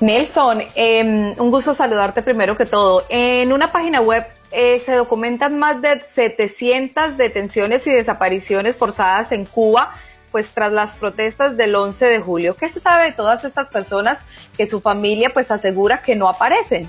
[0.00, 3.04] Nelson, eh, un gusto saludarte primero que todo.
[3.08, 9.44] En una página web eh, se documentan más de 700 detenciones y desapariciones forzadas en
[9.44, 9.94] Cuba,
[10.30, 12.56] pues tras las protestas del 11 de julio.
[12.56, 14.18] ¿Qué se sabe de todas estas personas
[14.56, 16.88] que su familia pues asegura que no aparecen?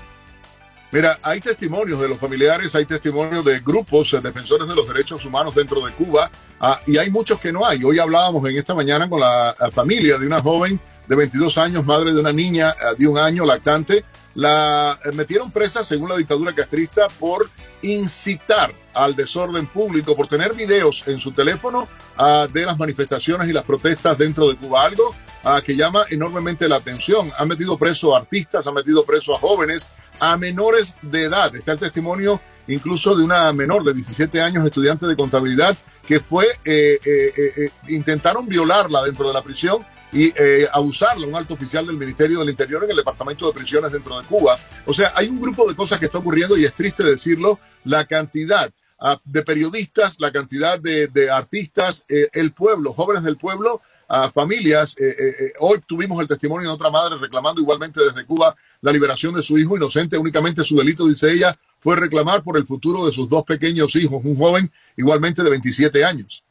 [0.92, 5.24] Mira, hay testimonios de los familiares, hay testimonios de grupos eh, defensores de los derechos
[5.24, 7.82] humanos dentro de Cuba ah, y hay muchos que no hay.
[7.82, 12.12] Hoy hablábamos en esta mañana con la, familia de una joven de 22 años, madre
[12.12, 17.08] de una niña de un año, lactante, la eh, metieron presa según la dictadura castrista
[17.18, 17.48] por
[17.82, 23.52] incitar al desorden público, por tener videos en su teléfono uh, de las manifestaciones y
[23.52, 25.14] las protestas dentro de Cuba, algo
[25.64, 27.30] que llama enormemente la atención.
[27.38, 29.88] Han metido preso a artistas, han metido preso a jóvenes,
[30.20, 31.54] a menores de edad.
[31.54, 35.76] Está el testimonio incluso de una menor de 17 años, estudiante de contabilidad,
[36.06, 40.32] que fue, eh, eh, eh, intentaron violarla dentro de la prisión y
[40.72, 44.24] abusarla, un alto oficial del Ministerio del Interior en el Departamento de Prisiones dentro de
[44.24, 44.56] Cuba.
[44.86, 48.04] O sea, hay un grupo de cosas que está ocurriendo y es triste decirlo, la
[48.04, 54.30] cantidad uh, de periodistas, la cantidad de, de artistas, el pueblo, jóvenes del pueblo, a
[54.30, 54.96] familias.
[55.60, 59.58] hoy tuvimos el testimonio de otra madre reclamando igualmente desde Cuba la liberación de su
[59.58, 63.44] hijo inocente, únicamente su delito, dice ella, fue reclamar por el futuro de sus dos
[63.44, 66.42] pequeños hijos, un joven igualmente de 27 años.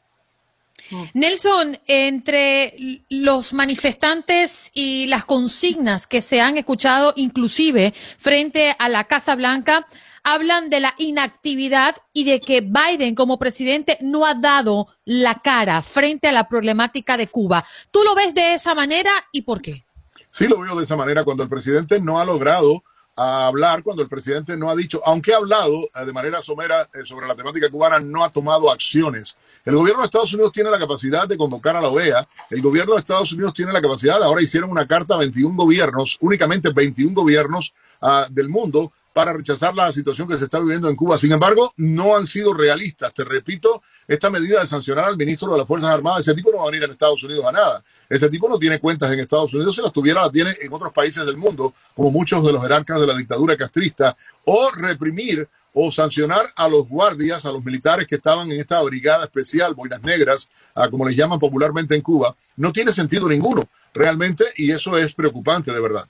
[1.14, 9.04] Nelson, entre los manifestantes y las consignas que se han escuchado inclusive frente a la
[9.04, 9.86] Casa Blanca,
[10.24, 15.82] hablan de la inactividad y de que Biden como presidente no ha dado la cara
[15.82, 17.64] frente a la problemática de Cuba.
[17.90, 19.84] ¿Tú lo ves de esa manera y por qué?
[20.30, 22.82] Sí lo veo de esa manera cuando el presidente no ha logrado
[23.16, 26.88] a hablar cuando el presidente no ha dicho, aunque ha hablado eh, de manera somera
[26.92, 29.36] eh, sobre la temática cubana, no ha tomado acciones.
[29.64, 32.94] El gobierno de Estados Unidos tiene la capacidad de convocar a la OEA, el gobierno
[32.94, 37.14] de Estados Unidos tiene la capacidad, ahora hicieron una carta a 21 gobiernos, únicamente 21
[37.14, 41.16] gobiernos uh, del mundo, para rechazar la situación que se está viviendo en Cuba.
[41.16, 43.14] Sin embargo, no han sido realistas.
[43.14, 46.58] Te repito, esta medida de sancionar al ministro de las Fuerzas Armadas, ese tipo no
[46.58, 47.84] va a venir en Estados Unidos a nada.
[48.10, 50.92] Ese tipo no tiene cuentas en Estados Unidos, si las tuviera las tiene en otros
[50.92, 55.90] países del mundo, como muchos de los jerarcas de la dictadura castrista, o reprimir o
[55.90, 60.50] sancionar a los guardias, a los militares que estaban en esta brigada especial, boinas negras,
[60.90, 65.72] como les llaman popularmente en Cuba, no tiene sentido ninguno, realmente, y eso es preocupante
[65.72, 66.06] de verdad.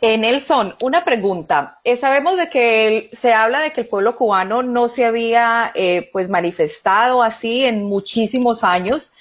[0.00, 1.78] Eh, Nelson, una pregunta.
[1.82, 6.10] Eh, sabemos de que se habla de que el pueblo cubano no se había eh,
[6.12, 9.12] pues manifestado así en muchísimos años.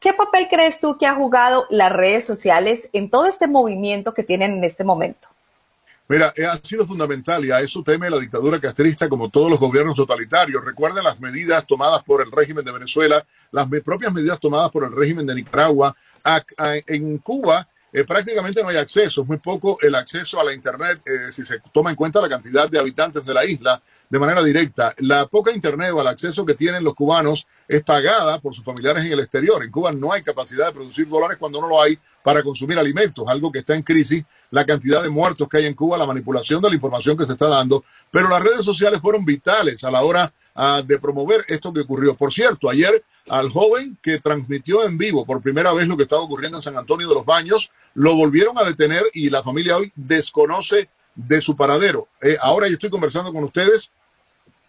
[0.00, 4.24] ¿Qué papel crees tú que ha jugado las redes sociales en todo este movimiento que
[4.24, 5.28] tienen en este momento?
[6.08, 9.96] Mira, ha sido fundamental y a eso teme la dictadura castrista como todos los gobiernos
[9.96, 10.62] totalitarios.
[10.62, 14.94] Recuerden las medidas tomadas por el régimen de Venezuela, las propias medidas tomadas por el
[14.94, 15.96] régimen de Nicaragua.
[16.86, 21.00] en Cuba eh, prácticamente no hay acceso, es muy poco el acceso a la Internet
[21.06, 23.80] eh, si se toma en cuenta la cantidad de habitantes de la isla
[24.10, 24.92] de manera directa.
[24.98, 29.04] La poca Internet o el acceso que tienen los cubanos es pagada por sus familiares
[29.04, 29.62] en el exterior.
[29.62, 33.24] En Cuba no hay capacidad de producir dólares cuando no lo hay para consumir alimentos,
[33.28, 36.60] algo que está en crisis, la cantidad de muertos que hay en Cuba, la manipulación
[36.62, 40.02] de la información que se está dando, pero las redes sociales fueron vitales a la
[40.02, 42.16] hora uh, de promover esto que ocurrió.
[42.16, 46.22] Por cierto, ayer al joven que transmitió en vivo por primera vez lo que estaba
[46.22, 49.92] ocurriendo en San Antonio de los Baños, lo volvieron a detener y la familia hoy
[49.94, 52.08] desconoce de su paradero.
[52.20, 53.90] Eh, ahora yo estoy conversando con ustedes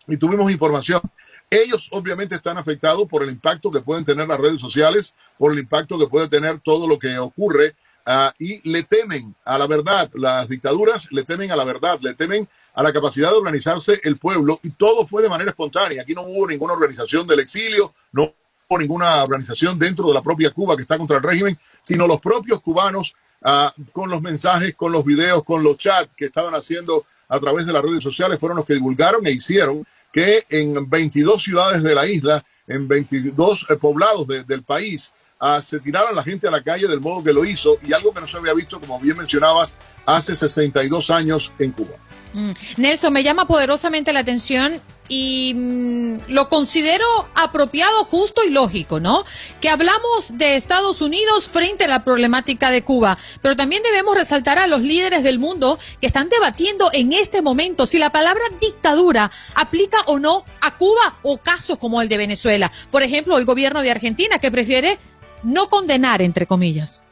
[0.08, 1.02] y tuvimos información.
[1.50, 5.60] Ellos obviamente están afectados por el impacto que pueden tener las redes sociales, por el
[5.60, 7.76] impacto que puede tener todo lo que ocurre
[8.08, 10.10] uh, y le temen a la verdad.
[10.14, 14.18] Las dictaduras le temen a la verdad, le temen a la capacidad de organizarse el
[14.18, 16.02] pueblo y todo fue de manera espontánea.
[16.02, 18.34] Aquí no hubo ninguna organización del exilio, no
[18.70, 22.62] ninguna organización dentro de la propia Cuba que está contra el régimen, sino los propios
[22.62, 27.40] cubanos uh, con los mensajes, con los videos, con los chats que estaban haciendo a
[27.40, 31.84] través de las redes sociales fueron los que divulgaron e hicieron que en 22 ciudades
[31.84, 36.48] de la isla, en 22 eh, poblados de, del país, uh, se tiraran la gente
[36.48, 38.80] a la calle del modo que lo hizo y algo que no se había visto,
[38.80, 42.05] como bien mencionabas, hace 62 años en Cuba.
[42.36, 42.52] Mm.
[42.78, 49.24] Nelson, me llama poderosamente la atención y mm, lo considero apropiado, justo y lógico, ¿no?
[49.62, 54.60] Que hablamos de Estados Unidos frente a la problemática de Cuba, pero también debemos resaltar
[54.60, 59.32] a los líderes del mundo que están debatiendo en este momento si la palabra dictadura
[59.54, 62.70] aplica o no a Cuba o casos como el de Venezuela.
[62.92, 65.00] Por ejemplo, el gobierno de Argentina que prefiere
[65.44, 67.05] no condenar, entre comillas.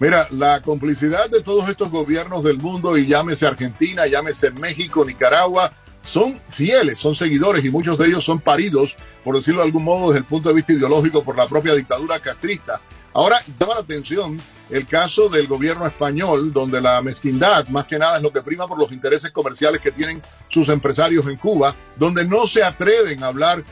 [0.00, 5.72] Mira, la complicidad de todos estos gobiernos del mundo, y llámese Argentina, llámese México, Nicaragua,
[6.02, 10.08] son fieles, son seguidores y muchos de ellos son paridos, por decirlo de algún modo,
[10.08, 12.80] desde el punto de vista ideológico por la propia dictadura castrista.
[13.12, 18.16] Ahora llama la atención el caso del gobierno español, donde la mezquindad más que nada
[18.16, 22.26] es lo que prima por los intereses comerciales que tienen sus empresarios en Cuba, donde
[22.26, 23.62] no se atreven a hablar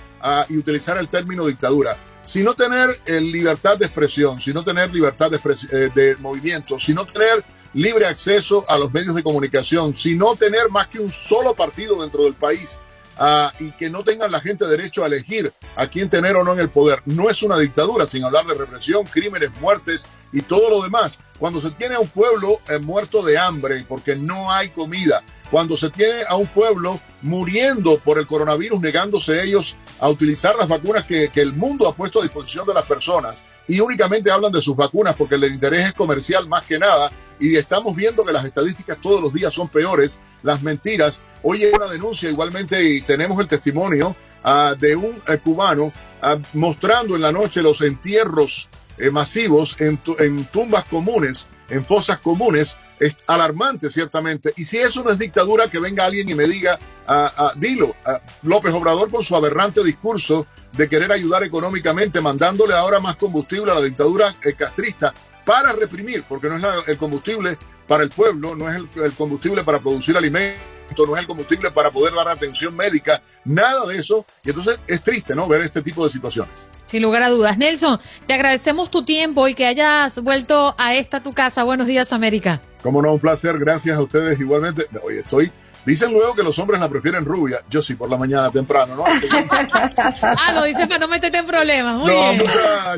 [0.49, 5.41] y utilizar el término dictadura sino tener eh, libertad de expresión, sino tener libertad de,
[5.71, 6.77] eh, de movimiento,
[7.13, 12.01] tener libre acceso a los medios de comunicación, sino tener más que un solo partido
[12.03, 12.79] dentro del país,
[13.19, 16.53] ah, y que no tengan la gente derecho a elegir a quién tener o no
[16.53, 17.03] en el poder.
[17.07, 21.19] No es una dictadura, sin hablar de represión, crímenes, muertes y todo lo demás.
[21.39, 25.77] Cuando se tiene a un pueblo eh, muerto de hambre porque no hay comida, cuando
[25.77, 31.05] se tiene a un pueblo muriendo por el coronavirus, negándose ellos a utilizar las vacunas
[31.07, 34.75] que, el mundo ha puesto a disposición de las personas, y únicamente hablan de sus
[34.75, 38.99] vacunas porque el interés es comercial más que nada y estamos viendo que las estadísticas
[39.01, 41.21] todos los días son peores, las mentiras.
[41.45, 46.37] Hoy hay una denuncia igualmente y tenemos el testimonio ah, de un eh, cubano ah,
[46.55, 49.99] mostrando en la noche los entierros eh, masivos en
[50.47, 54.53] tumbas comunes, en fosas comunes, es alarmante ciertamente.
[54.57, 57.97] Y si eso no es dictadura, que venga alguien y me diga, uh, dilo,
[58.43, 63.77] López Obrador con su aberrante discurso de querer ayudar económicamente, mandándole ahora más combustible a
[63.77, 65.15] la dictadura eh, castrista
[65.47, 67.57] para reprimir, porque no es el combustible
[67.89, 70.61] para el pueblo, no es el, combustible para producir alimentos,
[70.97, 74.27] no es el combustible para poder dar atención médica, nada de eso.
[74.45, 75.49] Y entonces es triste, ¿no?
[75.49, 76.69] Ver este tipo de situaciones.
[76.93, 77.57] Sin lugar a dudas.
[77.57, 81.65] Nelson, te agradecemos tu tiempo y que hayas vuelto a esta tu casa.
[81.65, 82.61] Buenos días, América.
[82.83, 83.59] Como no, un placer.
[83.59, 84.85] Gracias a ustedes igualmente.
[85.03, 85.51] Hoy estoy
[85.85, 87.61] Dicen luego que los hombres la prefieren rubia.
[87.69, 89.05] Yo sí, por la mañana temprano, ¿no?
[89.05, 91.97] ah, lo dicen para no meterte en problemas.
[91.97, 92.45] Muy bien.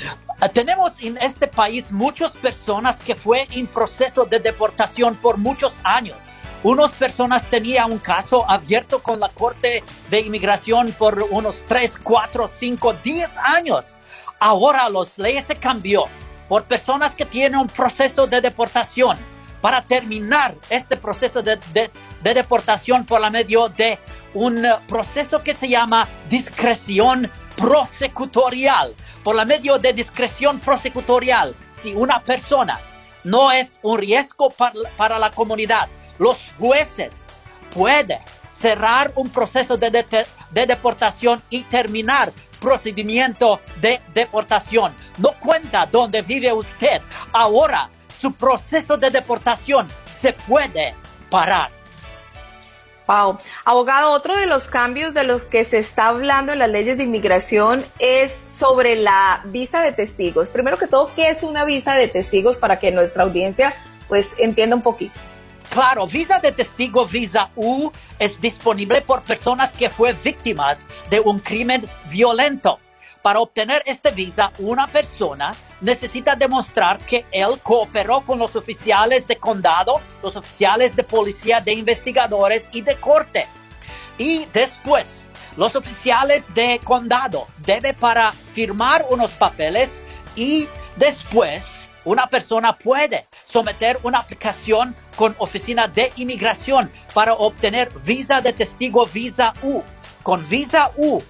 [0.55, 6.17] Tenemos en este país muchas personas que fue en proceso de deportación por muchos años
[6.65, 12.49] unas personas tenían un caso abierto con la Corte de Inmigración por unos 3, 4,
[12.49, 13.97] 5, 10 años.
[14.41, 16.05] Ahora las leyes se cambió
[16.49, 19.19] por personas que tienen un proceso de deportación.
[19.61, 21.59] Para terminar este proceso de,
[22.23, 23.99] deportación por la medio de
[24.33, 28.95] un proceso que se llama discreción prosecutorial.
[29.23, 32.79] Por la medio de discreción prosecutorial, si una persona
[33.23, 34.51] no es un riesgo
[34.97, 35.89] para la comunidad,
[36.19, 37.27] los jueces
[37.73, 38.21] pueden
[38.53, 39.91] cerrar un proceso de,
[40.67, 44.95] deportación y terminar procedimiento de deportación.
[45.19, 47.03] No cuenta dónde vive usted.
[47.33, 47.91] Ahora
[48.21, 49.89] su proceso de deportación
[50.21, 50.95] se puede
[51.29, 51.71] parar.
[53.07, 53.39] Wow.
[53.67, 57.05] Abogado, otro de los cambios de los que se está hablando en las leyes de
[57.05, 60.49] inmigración es sobre la visa de testigos.
[60.49, 63.75] Primero que todo, ¿qué es una visa de testigos para que nuestra audiencia
[64.09, 65.21] pues entienda un poquito?
[65.75, 71.41] Claro, visa de testigo, visa U, es disponible por personas que fueron víctimas de un
[71.41, 72.79] crimen violento.
[73.23, 79.35] Para obtener esta visa, una persona necesita demostrar que él cooperó con los oficiales de
[79.35, 83.49] condado, los oficiales de policía, de investigadores y de corte.
[84.17, 90.05] Y después, los oficiales de condado deben para firmar unos papeles
[90.37, 98.41] y después una persona puede someter una aplicación con oficina de inmigración para obtener visa
[98.41, 99.83] de testigo visa U.
[100.23, 101.23] Con visa U,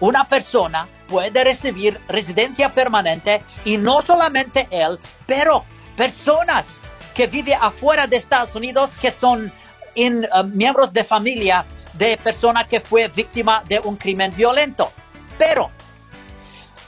[0.00, 5.64] una persona puede recibir residencia permanente y no solamente él, pero
[5.96, 6.80] personas
[7.14, 11.64] que viven afuera de Estados Unidos que son uh, miembros de familia
[11.94, 14.92] de persona que fue víctima de un crimen violento.
[15.38, 15.70] Pero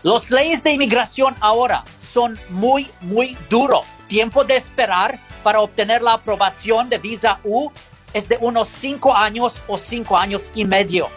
[0.03, 1.83] las leyes de inmigración ahora
[2.19, 3.87] son muy, muy duros.
[4.09, 7.71] Tiempo de esperar para obtener la aprobación de visa U
[8.13, 11.09] es de unos cinco años o cinco años y medio.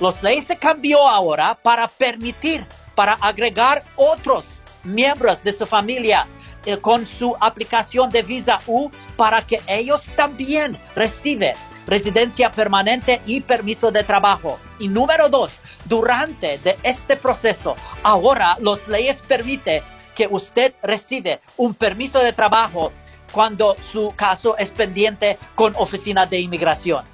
[0.00, 2.64] Los leyes se cambió ahora para permitir,
[2.94, 6.26] para agregar otros miembros de su familia
[6.64, 11.52] eh, con su aplicación de visa U para que ellos también reciban
[11.86, 14.58] residencia permanente y permiso de trabajo.
[14.78, 19.82] Y número dos, durante de este proceso, ahora los leyes permiten
[20.14, 22.92] que usted recibe un permiso de trabajo
[23.32, 27.04] cuando su caso es pendiente con oficina de inmigración.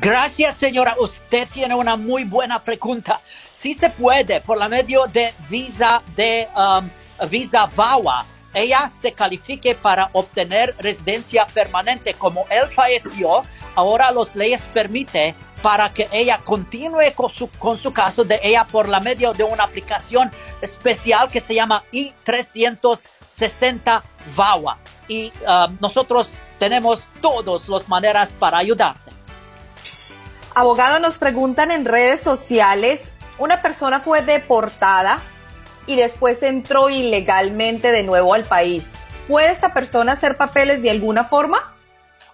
[0.00, 0.96] gracias, señora.
[1.00, 3.20] Usted tiene una muy buena pregunta.
[3.60, 6.88] Si se puede, por la medio de visa de um,
[7.28, 8.24] visa VAWA,
[8.54, 12.14] ella se califique para obtener residencia permanente.
[12.14, 13.44] Como él falleció,
[13.74, 18.64] ahora los leyes permiten para que ella continúe con su, con su caso de ella
[18.64, 20.30] por la medio de una aplicación
[20.60, 24.02] especial que se llama I-360
[24.34, 24.78] VAWA.
[25.08, 29.10] Y um, nosotros tenemos todas las maneras para ayudarte.
[30.54, 35.22] Abogado, nos preguntan en redes sociales, una persona fue deportada
[35.86, 38.84] y después entró ilegalmente de nuevo al país.
[39.28, 41.74] ¿Puede esta persona hacer papeles de alguna forma?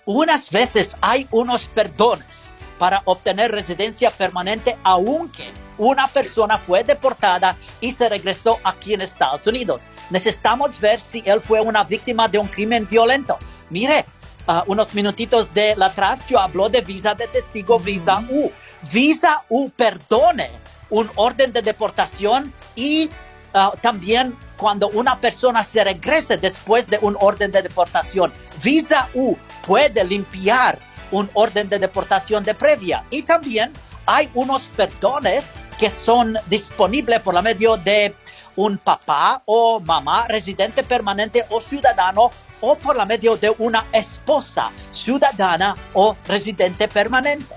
[0.04, 7.92] Unas veces hay unos perdones para obtener residencia permanente aunque una persona fue deportada y
[7.92, 9.86] se regresó aquí en Estados Unidos.
[10.10, 13.38] Necesitamos ver si él fue una víctima de un crimen violento.
[13.70, 14.04] Mire,
[14.46, 18.50] uh, unos minutitos de atrás yo hablo de visa de testigo, visa U.
[18.92, 20.50] Visa U perdone
[20.88, 23.10] un orden de deportación y
[23.56, 28.32] uh, también cuando una persona se regrese después de un orden de deportación.
[28.62, 29.36] Visa U
[29.66, 30.78] puede limpiar
[31.10, 33.04] un orden de deportación de previa.
[33.10, 33.72] Y también
[34.06, 35.44] hay unos perdones
[35.78, 38.14] que son disponibles por la medio de
[38.56, 42.30] un papá o mamá residente permanente o ciudadano
[42.60, 47.54] o por la medio de una esposa ciudadana o residente permanente.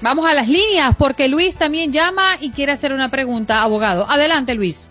[0.00, 4.10] Vamos a las líneas porque Luis también llama y quiere hacer una pregunta, abogado.
[4.10, 4.90] Adelante, Luis.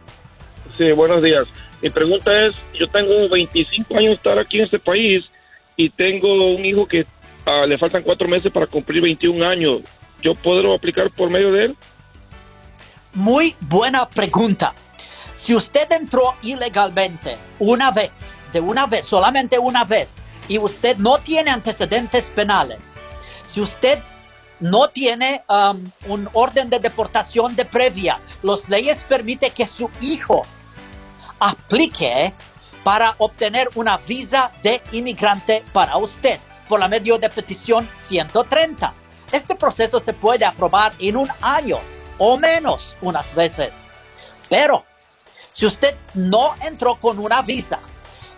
[0.78, 1.48] Sí, buenos días.
[1.82, 5.26] Mi pregunta es, yo tengo 25 años de estar aquí en este país
[5.76, 7.06] y tengo un hijo que
[7.46, 9.82] ah, le faltan cuatro meses para cumplir 21 años.
[10.22, 11.76] ¿Yo puedo aplicar por medio de él?
[13.14, 14.74] Muy buena pregunta.
[15.36, 21.18] Si usted entró ilegalmente una vez, de una vez, solamente una vez, y usted no
[21.18, 22.80] tiene antecedentes penales,
[23.48, 23.98] si usted
[24.62, 30.44] no tiene um, un orden de deportación de previa, las leyes permiten que su hijo
[31.40, 32.34] aplique
[32.84, 36.40] para obtener una visa de inmigrante para usted
[36.70, 38.94] por la medio de petición 130.
[39.32, 41.80] Este proceso se puede aprobar en un año
[42.18, 43.84] o menos unas veces.
[44.48, 44.86] Pero
[45.52, 47.80] si usted no entró con una visa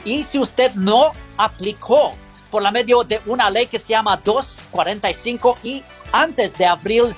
[0.05, 2.13] y si usted no aplicó
[2.49, 5.83] por la medio de una ley que se llama 245 y
[6.13, 7.13] antes de abril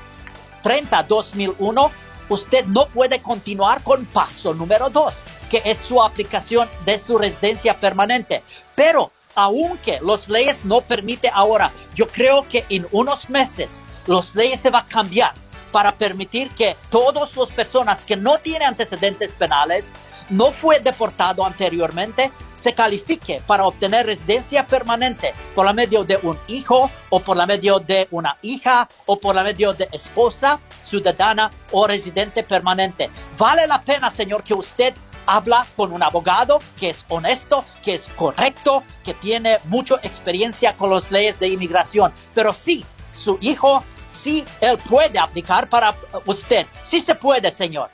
[0.64, 1.92] 30, 2001,
[2.30, 5.14] usted no puede continuar con paso número 2,
[5.52, 8.42] que es su aplicación de su residencia permanente.
[8.74, 13.70] Pero aunque las leyes no permiten ahora, yo creo que en unos meses
[14.08, 15.34] las leyes se van a cambiar
[15.72, 19.86] para permitir que todas las personas que no tienen antecedentes penales,
[20.30, 22.32] no fue deportado anteriormente,
[22.66, 27.46] se califique para obtener residencia permanente por la medio de un hijo o por la
[27.46, 33.12] medio de una hija o por la medio de esposa, ciudadana o residente permanente.
[33.38, 34.96] Vale la pena, señor, que usted
[35.28, 40.90] habla con un abogado que es honesto, que es correcto, que tiene mucha experiencia con
[40.90, 42.12] las leyes de inmigración.
[42.34, 45.94] Pero sí, su hijo sí él puede aplicar para
[46.26, 46.66] usted.
[46.90, 47.92] Sí se puede, señor.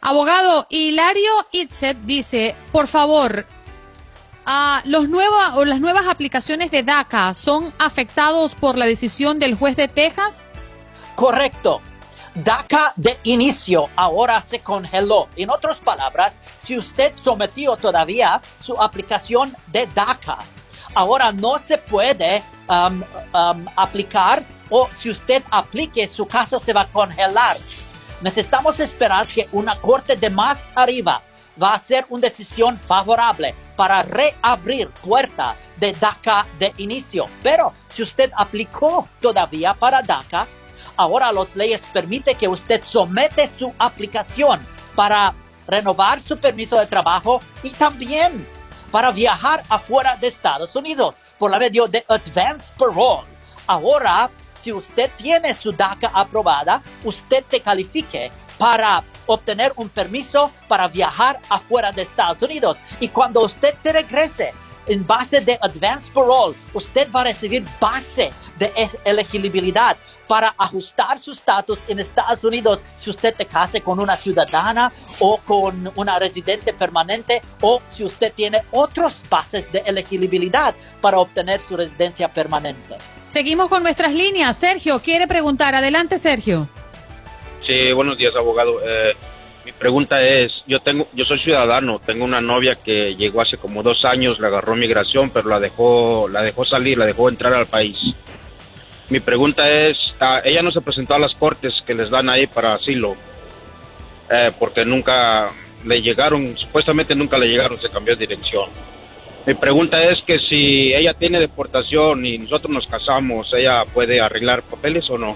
[0.00, 3.46] Abogado, Hilario Itzet dice, por favor,
[4.48, 9.56] uh, los nueva, o las nuevas aplicaciones de DACA son afectados por la decisión del
[9.56, 10.42] juez de Texas?
[11.14, 11.80] Correcto.
[12.34, 15.28] DACA de inicio ahora se congeló.
[15.36, 20.38] En otras palabras, si usted sometió todavía su aplicación de DACA,
[20.94, 23.02] ahora no se puede um,
[23.34, 27.56] um, aplicar o si usted aplique, su caso se va a congelar.
[28.20, 31.22] Necesitamos esperar que una corte de más arriba
[31.60, 37.26] va a hacer una decisión favorable para reabrir puerta de DACA de inicio.
[37.42, 40.46] Pero si usted aplicó todavía para DACA,
[40.96, 44.60] ahora las leyes permiten que usted somete su aplicación
[44.94, 45.34] para
[45.66, 48.46] renovar su permiso de trabajo y también
[48.90, 53.26] para viajar afuera de Estados Unidos por la medio de Advance Parole.
[53.66, 54.30] Ahora
[54.60, 61.38] si usted tiene su DACA aprobada, usted te califique para obtener un permiso para viajar
[61.48, 62.78] afuera de Estados Unidos.
[62.98, 64.52] Y cuando usted te regrese
[64.86, 68.72] en base de Advance Parole, usted va a recibir base de
[69.04, 74.92] elegibilidad para ajustar su estatus en Estados Unidos si usted se case con una ciudadana
[75.20, 81.60] o con una residente permanente o si usted tiene otros bases de elegibilidad para obtener
[81.60, 82.96] su residencia permanente.
[83.28, 84.56] Seguimos con nuestras líneas.
[84.56, 85.74] Sergio quiere preguntar.
[85.74, 86.68] Adelante, Sergio.
[87.68, 88.80] Sí, buenos días, abogado.
[88.80, 89.12] Eh,
[89.66, 93.82] mi pregunta es, yo tengo, yo soy ciudadano, tengo una novia que llegó hace como
[93.82, 97.66] dos años, le agarró migración, pero la dejó, la dejó salir, la dejó entrar al
[97.66, 97.98] país.
[99.10, 99.98] Mi pregunta es,
[100.44, 103.16] ella no se presentó a las cortes que les dan ahí para asilo,
[104.30, 105.50] eh, porque nunca
[105.84, 108.70] le llegaron, supuestamente nunca le llegaron, se cambió de dirección.
[109.46, 114.62] Mi pregunta es que si ella tiene deportación y nosotros nos casamos, ¿ella puede arreglar
[114.62, 115.34] papeles o no?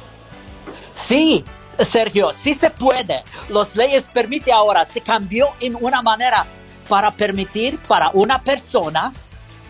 [0.94, 1.44] Sí,
[1.84, 3.22] Sergio, sí se puede.
[3.48, 6.46] Las leyes permiten ahora, se cambió en una manera
[6.88, 9.12] para permitir para una persona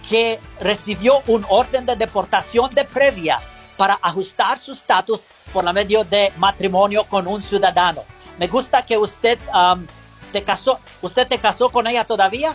[0.09, 3.39] que recibió un orden de deportación de previa
[3.77, 5.21] para ajustar su estatus
[5.53, 8.03] por la medio de matrimonio con un ciudadano.
[8.39, 9.87] Me gusta que usted um,
[10.33, 10.81] te casó.
[11.01, 12.55] ¿Usted te casó con ella todavía?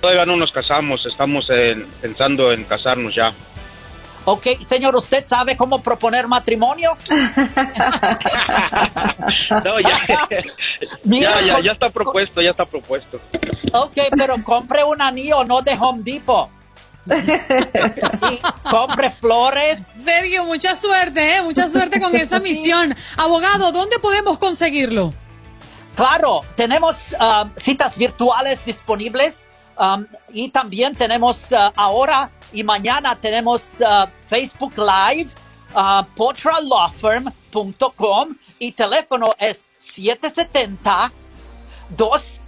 [0.00, 1.46] Todavía no nos casamos, estamos
[2.00, 3.32] pensando en casarnos ya.
[4.24, 6.96] Ok, señor, ¿usted sabe cómo proponer matrimonio?
[9.64, 10.00] no, ya,
[11.04, 13.20] ya, ya, ya está propuesto, ya está propuesto.
[13.72, 16.50] Ok, pero compre un anillo, no de Home Depot.
[18.70, 19.86] compre flores.
[19.98, 21.42] Sergio, mucha suerte, ¿eh?
[21.42, 22.94] mucha suerte con esa misión.
[23.16, 25.12] Abogado, ¿dónde podemos conseguirlo?
[25.96, 29.46] Claro, tenemos ah, citas virtuales disponibles
[29.78, 35.30] Um, y también tenemos uh, ahora y mañana tenemos uh, Facebook Live,
[35.74, 41.12] uh, potralawfirm.com y teléfono es 770
[41.96, 42.40] 2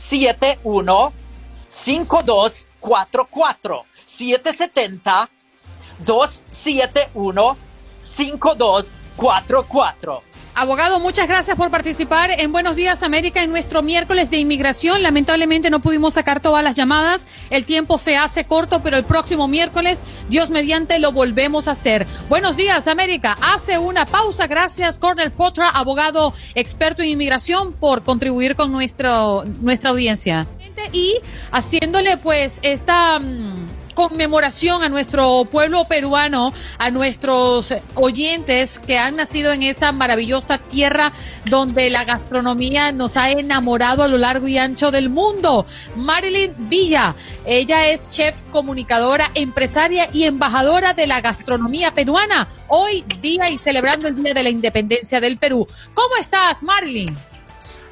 [10.55, 13.51] 771 5244 770 271 5244 Abogado, muchas gracias por participar en Buenos Días América en
[13.51, 15.03] nuestro miércoles de inmigración.
[15.03, 17.27] Lamentablemente no pudimos sacar todas las llamadas.
[17.51, 22.07] El tiempo se hace corto, pero el próximo miércoles, Dios mediante, lo volvemos a hacer.
[22.29, 23.35] Buenos Días América.
[23.41, 24.47] Hace una pausa.
[24.47, 30.47] Gracias, Cornel Potra, abogado experto en inmigración, por contribuir con nuestro, nuestra audiencia.
[30.93, 31.17] Y
[31.51, 33.19] haciéndole pues esta...
[33.19, 40.59] Mm, conmemoración a nuestro pueblo peruano, a nuestros oyentes que han nacido en esa maravillosa
[40.59, 41.13] tierra
[41.47, 45.67] donde la gastronomía nos ha enamorado a lo largo y ancho del mundo.
[45.97, 47.15] Marilyn Villa,
[47.47, 52.49] ella es chef, comunicadora, empresaria y embajadora de la gastronomía peruana.
[52.69, 55.67] Hoy día y celebrando el Día de la Independencia del Perú.
[55.95, 57.15] ¿Cómo estás, Marilyn?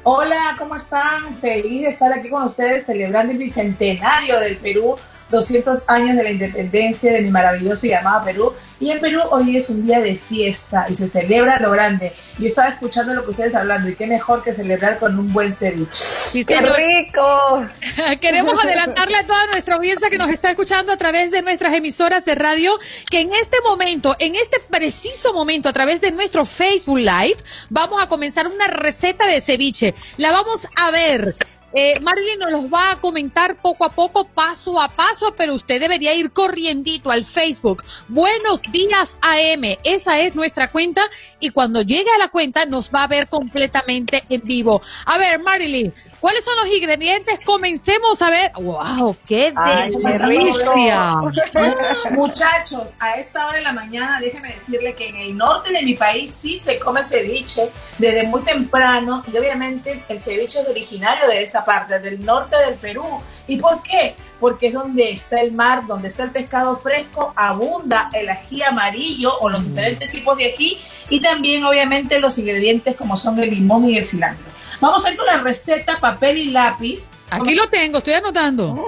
[0.05, 1.37] Hola, ¿cómo están?
[1.39, 4.97] Feliz de estar aquí con ustedes celebrando el bicentenario del Perú
[5.29, 8.53] 200 años de la independencia de mi maravilloso y amado Perú.
[8.79, 12.11] Y en Perú hoy es un día de fiesta y se celebra lo grande.
[12.37, 15.53] Yo estaba escuchando lo que ustedes hablando y qué mejor que celebrar con un buen
[15.53, 16.45] ceviche.
[16.45, 17.65] ¡Qué rico!
[18.19, 22.25] Queremos adelantarle a toda nuestra audiencia que nos está escuchando a través de nuestras emisoras
[22.25, 22.77] de radio
[23.09, 27.37] que en este momento, en este preciso momento, a través de nuestro Facebook Live,
[27.69, 29.95] vamos a comenzar una receta de ceviche.
[30.17, 31.35] La vamos a ver
[31.73, 35.79] eh, Marilyn nos los va a comentar poco a poco, paso a paso, pero usted
[35.79, 37.83] debería ir corriendito al Facebook.
[38.07, 41.01] Buenos días AM, esa es nuestra cuenta
[41.39, 44.81] y cuando llegue a la cuenta nos va a ver completamente en vivo.
[45.05, 47.39] A ver, Marilyn, ¿cuáles son los ingredientes?
[47.43, 48.51] Comencemos a ver.
[48.53, 49.17] ¡Wow!
[49.25, 49.53] ¡Qué
[49.97, 51.15] delicia!
[52.11, 55.95] Muchachos, a esta hora de la mañana, déjeme decirle que en el norte de mi
[55.95, 61.41] país sí se come ceviche desde muy temprano y obviamente el ceviche es originario de
[61.41, 63.03] esta parte, del norte del Perú.
[63.47, 64.15] ¿Y por qué?
[64.39, 69.37] Porque es donde está el mar, donde está el pescado fresco, abunda el ají amarillo
[69.39, 69.69] o los mm.
[69.69, 70.77] diferentes tipos de ají
[71.09, 74.45] y también obviamente los ingredientes como son el limón y el cilantro.
[74.79, 77.07] Vamos a ir con la receta papel y lápiz.
[77.29, 78.75] Aquí lo tengo, estoy anotando.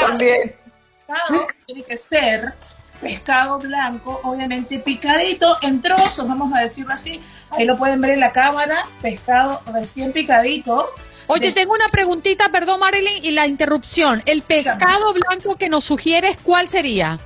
[0.00, 0.54] también.
[1.06, 2.54] Pescado tiene que ser
[3.00, 7.20] pescado blanco, obviamente picadito en trozos, vamos a decirlo así.
[7.50, 10.88] Ahí lo pueden ver en la cámara, pescado recién picadito.
[11.26, 14.22] Oye, tengo una preguntita, perdón Marilyn, y la interrupción.
[14.26, 17.18] ¿El pescado blanco que nos sugieres cuál sería?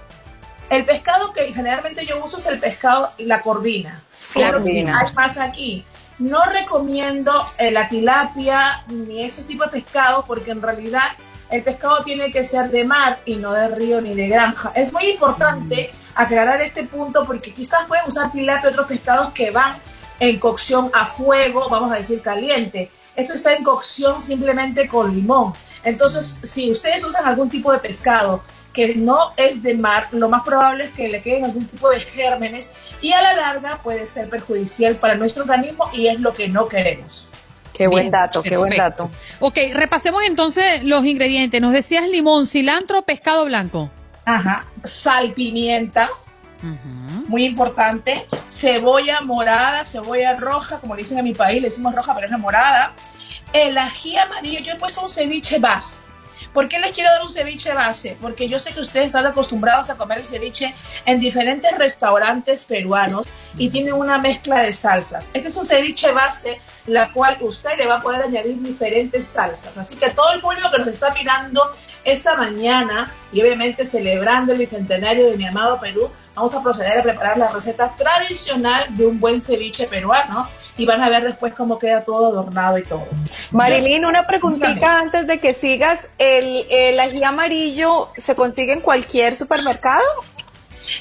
[0.71, 4.03] El pescado que generalmente yo uso es el pescado, la corvina.
[4.35, 5.01] La corvina.
[5.01, 5.85] Hay más aquí.
[6.19, 11.05] No recomiendo eh, la tilapia ni ese tipo de pescado porque en realidad
[11.51, 14.73] el pescado tiene que ser de mar y no de río ni de granja.
[14.75, 19.51] Es muy importante aclarar este punto porque quizás pueden usar tilapia y otros pescados que
[19.51, 19.77] van
[20.21, 22.91] en cocción a fuego, vamos a decir caliente.
[23.19, 25.53] Esto está en cocción simplemente con limón.
[25.83, 30.45] Entonces, si ustedes usan algún tipo de pescado que no es de mar, lo más
[30.45, 32.71] probable es que le queden algún tipo de gérmenes
[33.03, 36.69] y a la larga puede ser perjudicial para nuestro organismo y es lo que no
[36.69, 37.27] queremos.
[37.75, 39.11] Qué buen dato, qué buen dato.
[39.41, 41.61] Ok, repasemos entonces los ingredientes.
[41.61, 43.91] Nos decías limón, cilantro, pescado blanco.
[44.25, 46.09] Ajá, sal, pimienta,
[46.63, 48.27] muy importante.
[48.51, 52.31] Cebolla morada, cebolla roja, como le dicen en mi país, le decimos roja, pero es
[52.31, 52.95] la morada.
[53.53, 55.97] El ají amarillo, yo he puesto un ceviche base.
[56.53, 58.17] ¿Por qué les quiero dar un ceviche base?
[58.21, 63.33] Porque yo sé que ustedes están acostumbrados a comer el ceviche en diferentes restaurantes peruanos
[63.57, 65.31] y tienen una mezcla de salsas.
[65.35, 69.77] Este es un ceviche base, la cual usted le va a poder añadir diferentes salsas.
[69.77, 71.63] Así que todo el público que nos está mirando
[72.11, 77.03] esta mañana y obviamente celebrando el bicentenario de mi amado Perú, vamos a proceder a
[77.03, 81.79] preparar la receta tradicional de un buen ceviche peruano y van a ver después cómo
[81.79, 83.07] queda todo adornado y todo.
[83.51, 86.01] Marilyn, una preguntita antes de que sigas.
[86.19, 90.05] ¿El, ¿El ají amarillo se consigue en cualquier supermercado?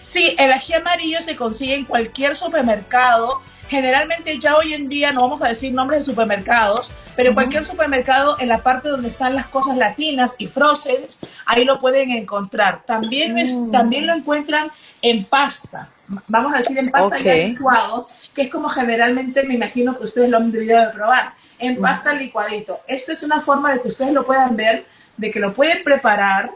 [0.01, 3.41] Sí, el ají amarillo se consigue en cualquier supermercado.
[3.69, 7.65] Generalmente ya hoy en día no vamos a decir nombres de supermercados, pero en cualquier
[7.65, 11.05] supermercado, en la parte donde están las cosas latinas y frozen,
[11.45, 12.83] ahí lo pueden encontrar.
[12.85, 13.71] También, mm.
[13.71, 14.69] también lo encuentran
[15.01, 15.89] en pasta.
[16.27, 20.37] Vamos a decir en pasta licuado, que es como generalmente me imagino que ustedes lo
[20.37, 21.33] han debido de probar.
[21.59, 21.81] En mm.
[21.81, 22.79] pasta licuadito.
[22.87, 24.85] Esto es una forma de que ustedes lo puedan ver,
[25.17, 26.51] de que lo pueden preparar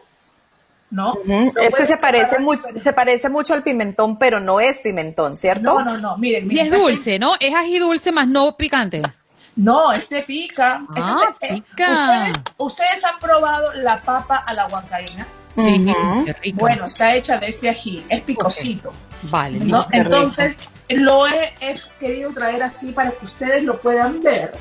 [0.91, 1.17] ¿no?
[1.25, 2.37] Que se parece,
[2.75, 5.79] se parece mucho al pimentón, pero no es pimentón, ¿cierto?
[5.79, 6.51] No, no, no, miren.
[6.51, 7.33] y es dulce, ¿no?
[7.39, 9.01] Es ají dulce más no picante.
[9.55, 10.85] No, este pica.
[10.95, 12.31] Ah, este, pica.
[12.57, 15.27] ¿ustedes, han probado la papa a la huancaína?
[15.57, 15.85] Sí,
[16.53, 18.93] Bueno, está hecha de este ají, es picosito.
[19.23, 19.59] Vale,
[19.91, 20.57] Entonces,
[20.89, 21.53] lo he,
[21.99, 24.53] querido traer así para que ustedes lo puedan ver.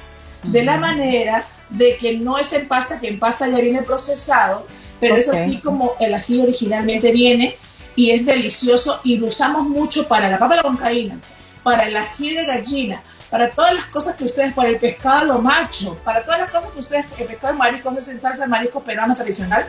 [0.42, 4.66] de la manera de que no es en pasta, que en pasta ya viene procesado,
[5.00, 7.56] pero es así como el ají originalmente viene
[7.96, 11.18] y es delicioso y lo usamos mucho para la papa de la concaína,
[11.62, 15.38] para el ají de gallina, para todas las cosas que ustedes, para el pescado lo
[15.38, 18.48] macho, para todas las cosas que ustedes, el pescado de marisco es en salsa de
[18.48, 19.66] marisco peruano tradicional,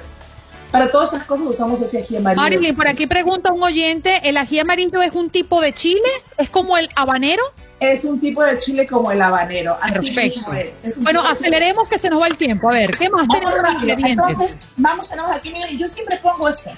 [0.72, 2.42] para todas esas cosas usamos ese ají amarillo.
[2.42, 6.10] Marilyn, por aquí pregunta un oyente, ¿el ají amarillo es un tipo de chile?
[6.38, 7.44] ¿Es como el habanero?
[7.82, 9.76] Es un tipo de chile como el habanero.
[9.82, 10.54] Así Perfecto.
[10.54, 11.02] Es.
[11.02, 12.70] Bueno, de- aceleremos que se nos va el tiempo.
[12.70, 13.94] A ver, ¿qué más Vamos tenemos rápido.
[13.94, 14.30] ingredientes?
[14.30, 16.70] Entonces, vamos, tenemos aquí, miren, yo siempre pongo esto.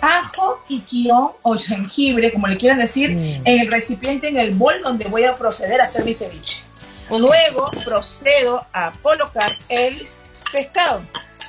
[0.00, 3.46] Ajo y guion o jengibre, como le quieran decir, Mm.
[3.46, 6.62] en el recipiente, en el bol donde voy a proceder a hacer mi ceviche.
[7.10, 10.08] Luego procedo a colocar el
[10.52, 11.02] pescado,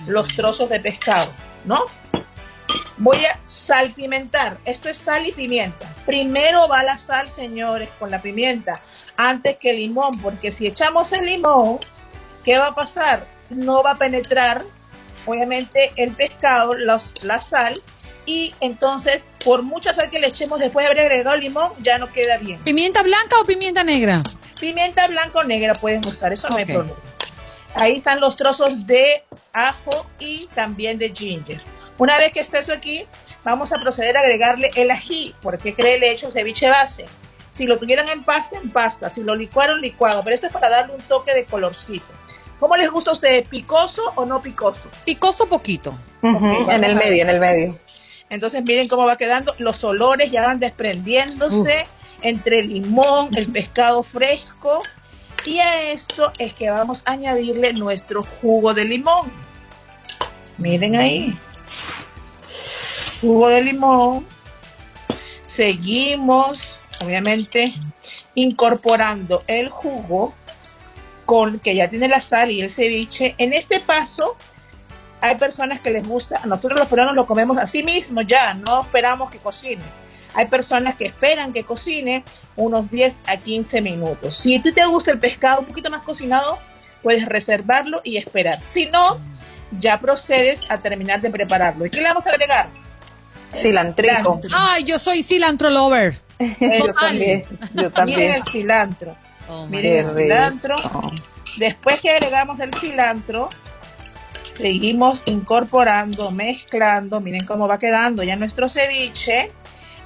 [0.07, 1.31] los trozos de pescado,
[1.65, 1.85] ¿no?
[2.97, 4.57] Voy a salpimentar.
[4.65, 5.87] Esto es sal y pimienta.
[6.05, 8.73] Primero va la sal, señores, con la pimienta,
[9.17, 11.79] antes que el limón, porque si echamos el limón,
[12.43, 13.27] ¿qué va a pasar?
[13.49, 14.61] No va a penetrar,
[15.25, 17.81] obviamente, el pescado, los- la sal,
[18.25, 21.97] y entonces, por mucha sal que le echemos después de haber agregado el limón, ya
[21.97, 22.59] no queda bien.
[22.63, 24.21] ¿Pimienta blanca o pimienta negra?
[24.59, 26.59] Pimienta blanca o negra pueden usar, eso no Ok.
[26.59, 26.99] hay problema.
[27.75, 31.61] Ahí están los trozos de ajo y también de ginger.
[31.97, 33.05] Una vez que esté eso aquí,
[33.43, 37.05] vamos a proceder a agregarle el ají, porque cree le he hecho ceviche base.
[37.57, 39.09] Si lo tuvieran en pasta, en pasta.
[39.09, 40.23] Si lo licuaron, licuado.
[40.23, 42.05] Pero esto es para darle un toque de colorcito.
[42.59, 43.47] ¿Cómo les gusta a ustedes?
[43.47, 44.89] ¿Picoso o no picoso?
[45.05, 45.97] Picoso poquito.
[46.21, 47.79] En el medio, en el medio.
[48.29, 49.55] Entonces miren cómo va quedando.
[49.57, 51.87] Los olores ya van desprendiéndose
[52.21, 54.83] entre el limón, el pescado fresco.
[55.43, 59.31] Y a esto es que vamos a añadirle nuestro jugo de limón.
[60.59, 61.33] Miren ahí.
[63.21, 64.27] Jugo de limón.
[65.45, 67.73] Seguimos, obviamente,
[68.35, 70.33] incorporando el jugo
[71.25, 73.35] con que ya tiene la sal y el ceviche.
[73.37, 74.37] En este paso
[75.21, 79.29] hay personas que les gusta, nosotros los peruanos lo comemos así mismo ya, no esperamos
[79.29, 79.83] que cocine.
[80.33, 82.23] Hay personas que esperan que cocine
[82.55, 84.37] unos 10 a 15 minutos.
[84.37, 86.59] Si a ti te gusta el pescado un poquito más cocinado,
[87.01, 88.61] puedes reservarlo y esperar.
[88.61, 89.19] Si no,
[89.79, 91.85] ya procedes a terminar de prepararlo.
[91.85, 92.69] ¿Y qué le vamos a agregar?
[93.53, 94.41] Cilantrico.
[94.53, 96.26] Ay, yo soy cilantro lover.
[96.39, 98.31] Yo también, yo Miren también.
[98.35, 99.15] el cilantro.
[99.49, 100.75] Oh, my Miren el cilantro.
[101.57, 103.49] Después que agregamos el cilantro,
[104.53, 107.19] seguimos incorporando, mezclando.
[107.19, 109.51] Miren cómo va quedando ya nuestro ceviche.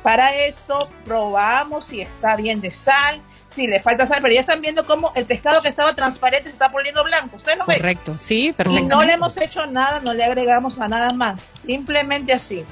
[0.03, 4.59] Para esto probamos si está bien de sal, si le falta sal, pero ya están
[4.59, 7.35] viendo cómo el pescado que estaba transparente se está poniendo blanco.
[7.35, 7.77] ¿Ustedes lo ven?
[7.77, 8.87] Correcto, sí, Y perfecto.
[8.87, 11.53] no le hemos hecho nada, no le agregamos a nada más.
[11.65, 12.65] Simplemente así.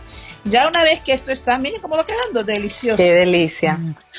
[0.46, 2.98] Ya una vez que esto está, miren cómo va quedando, delicioso.
[2.98, 3.78] Qué delicia.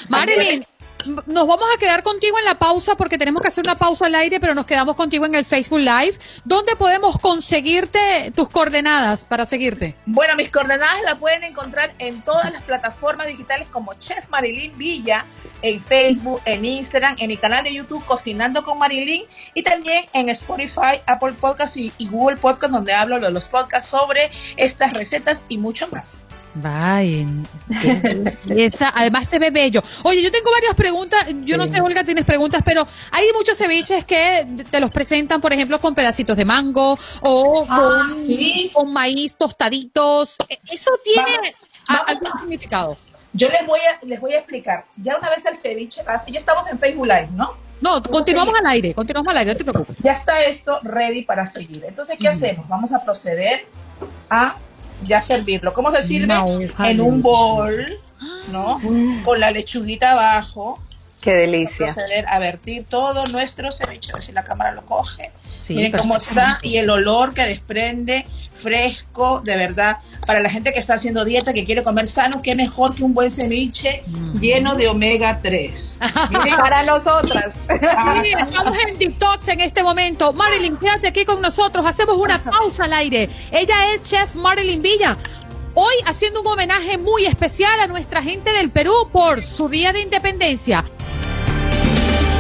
[0.09, 0.64] Marilyn,
[1.07, 4.14] nos vamos a quedar contigo en la pausa porque tenemos que hacer una pausa al
[4.14, 6.18] aire, pero nos quedamos contigo en el Facebook Live.
[6.44, 9.94] ¿Dónde podemos conseguirte tus coordenadas para seguirte?
[10.07, 15.24] Bueno, mis coordenadas las pueden encontrar en todas las plataformas digitales como Chef Marilyn Villa,
[15.62, 19.24] en Facebook, en Instagram, en mi canal de YouTube Cocinando con Marilyn
[19.55, 23.90] y también en Spotify, Apple Podcasts y, y Google Podcasts donde hablo de los podcasts
[23.90, 26.24] sobre estas recetas y mucho más.
[26.55, 27.26] Vaya,
[28.48, 29.82] esa, además se ve bello.
[30.03, 31.24] Oye, yo tengo varias preguntas.
[31.44, 35.53] Yo no sé, Olga, tienes preguntas, pero hay muchos ceviches que te los presentan, por
[35.53, 38.70] ejemplo, con pedacitos de mango o Ah, con, sí.
[38.74, 40.36] con maíz tostaditos.
[40.70, 41.48] ¿Eso tiene Vamos,
[41.88, 42.98] a- vamos algún a- significado?
[43.32, 44.86] Yo les voy a, les voy a explicar.
[44.96, 47.55] Ya una vez el ceviche base, ya estamos en Facebook Live, ¿no?
[47.80, 49.96] No, continuamos al aire, continuamos al aire, no te preocupes.
[50.03, 51.84] Ya está esto ready para seguir.
[51.86, 52.68] Entonces, ¿qué hacemos?
[52.68, 53.66] Vamos a proceder
[54.28, 54.57] a
[55.03, 55.72] ya servirlo.
[55.72, 56.34] ¿Cómo se sirve?
[56.84, 57.86] En un bol,
[58.51, 58.80] ¿no?
[59.24, 60.78] Con la lechuguita abajo.
[61.21, 61.95] Qué delicia.
[61.95, 64.11] Proceder a vertir todo nuestro ceviche.
[64.12, 65.31] A ver si la cámara lo coge.
[65.55, 69.99] Sí, Miren cómo está y el olor que desprende, fresco, de verdad.
[70.27, 73.12] Para la gente que está haciendo dieta, que quiere comer sano, qué mejor que un
[73.12, 74.03] buen ceviche
[74.41, 75.99] lleno de omega 3.
[76.57, 77.57] Para nosotras.
[78.39, 80.33] Estamos en TikTok en este momento.
[80.33, 81.85] Marilyn, quédate aquí con nosotros.
[81.85, 83.29] Hacemos una pausa al aire.
[83.51, 85.18] Ella es Chef Marilyn Villa.
[85.75, 90.01] Hoy haciendo un homenaje muy especial a nuestra gente del Perú por su Día de
[90.01, 90.85] Independencia.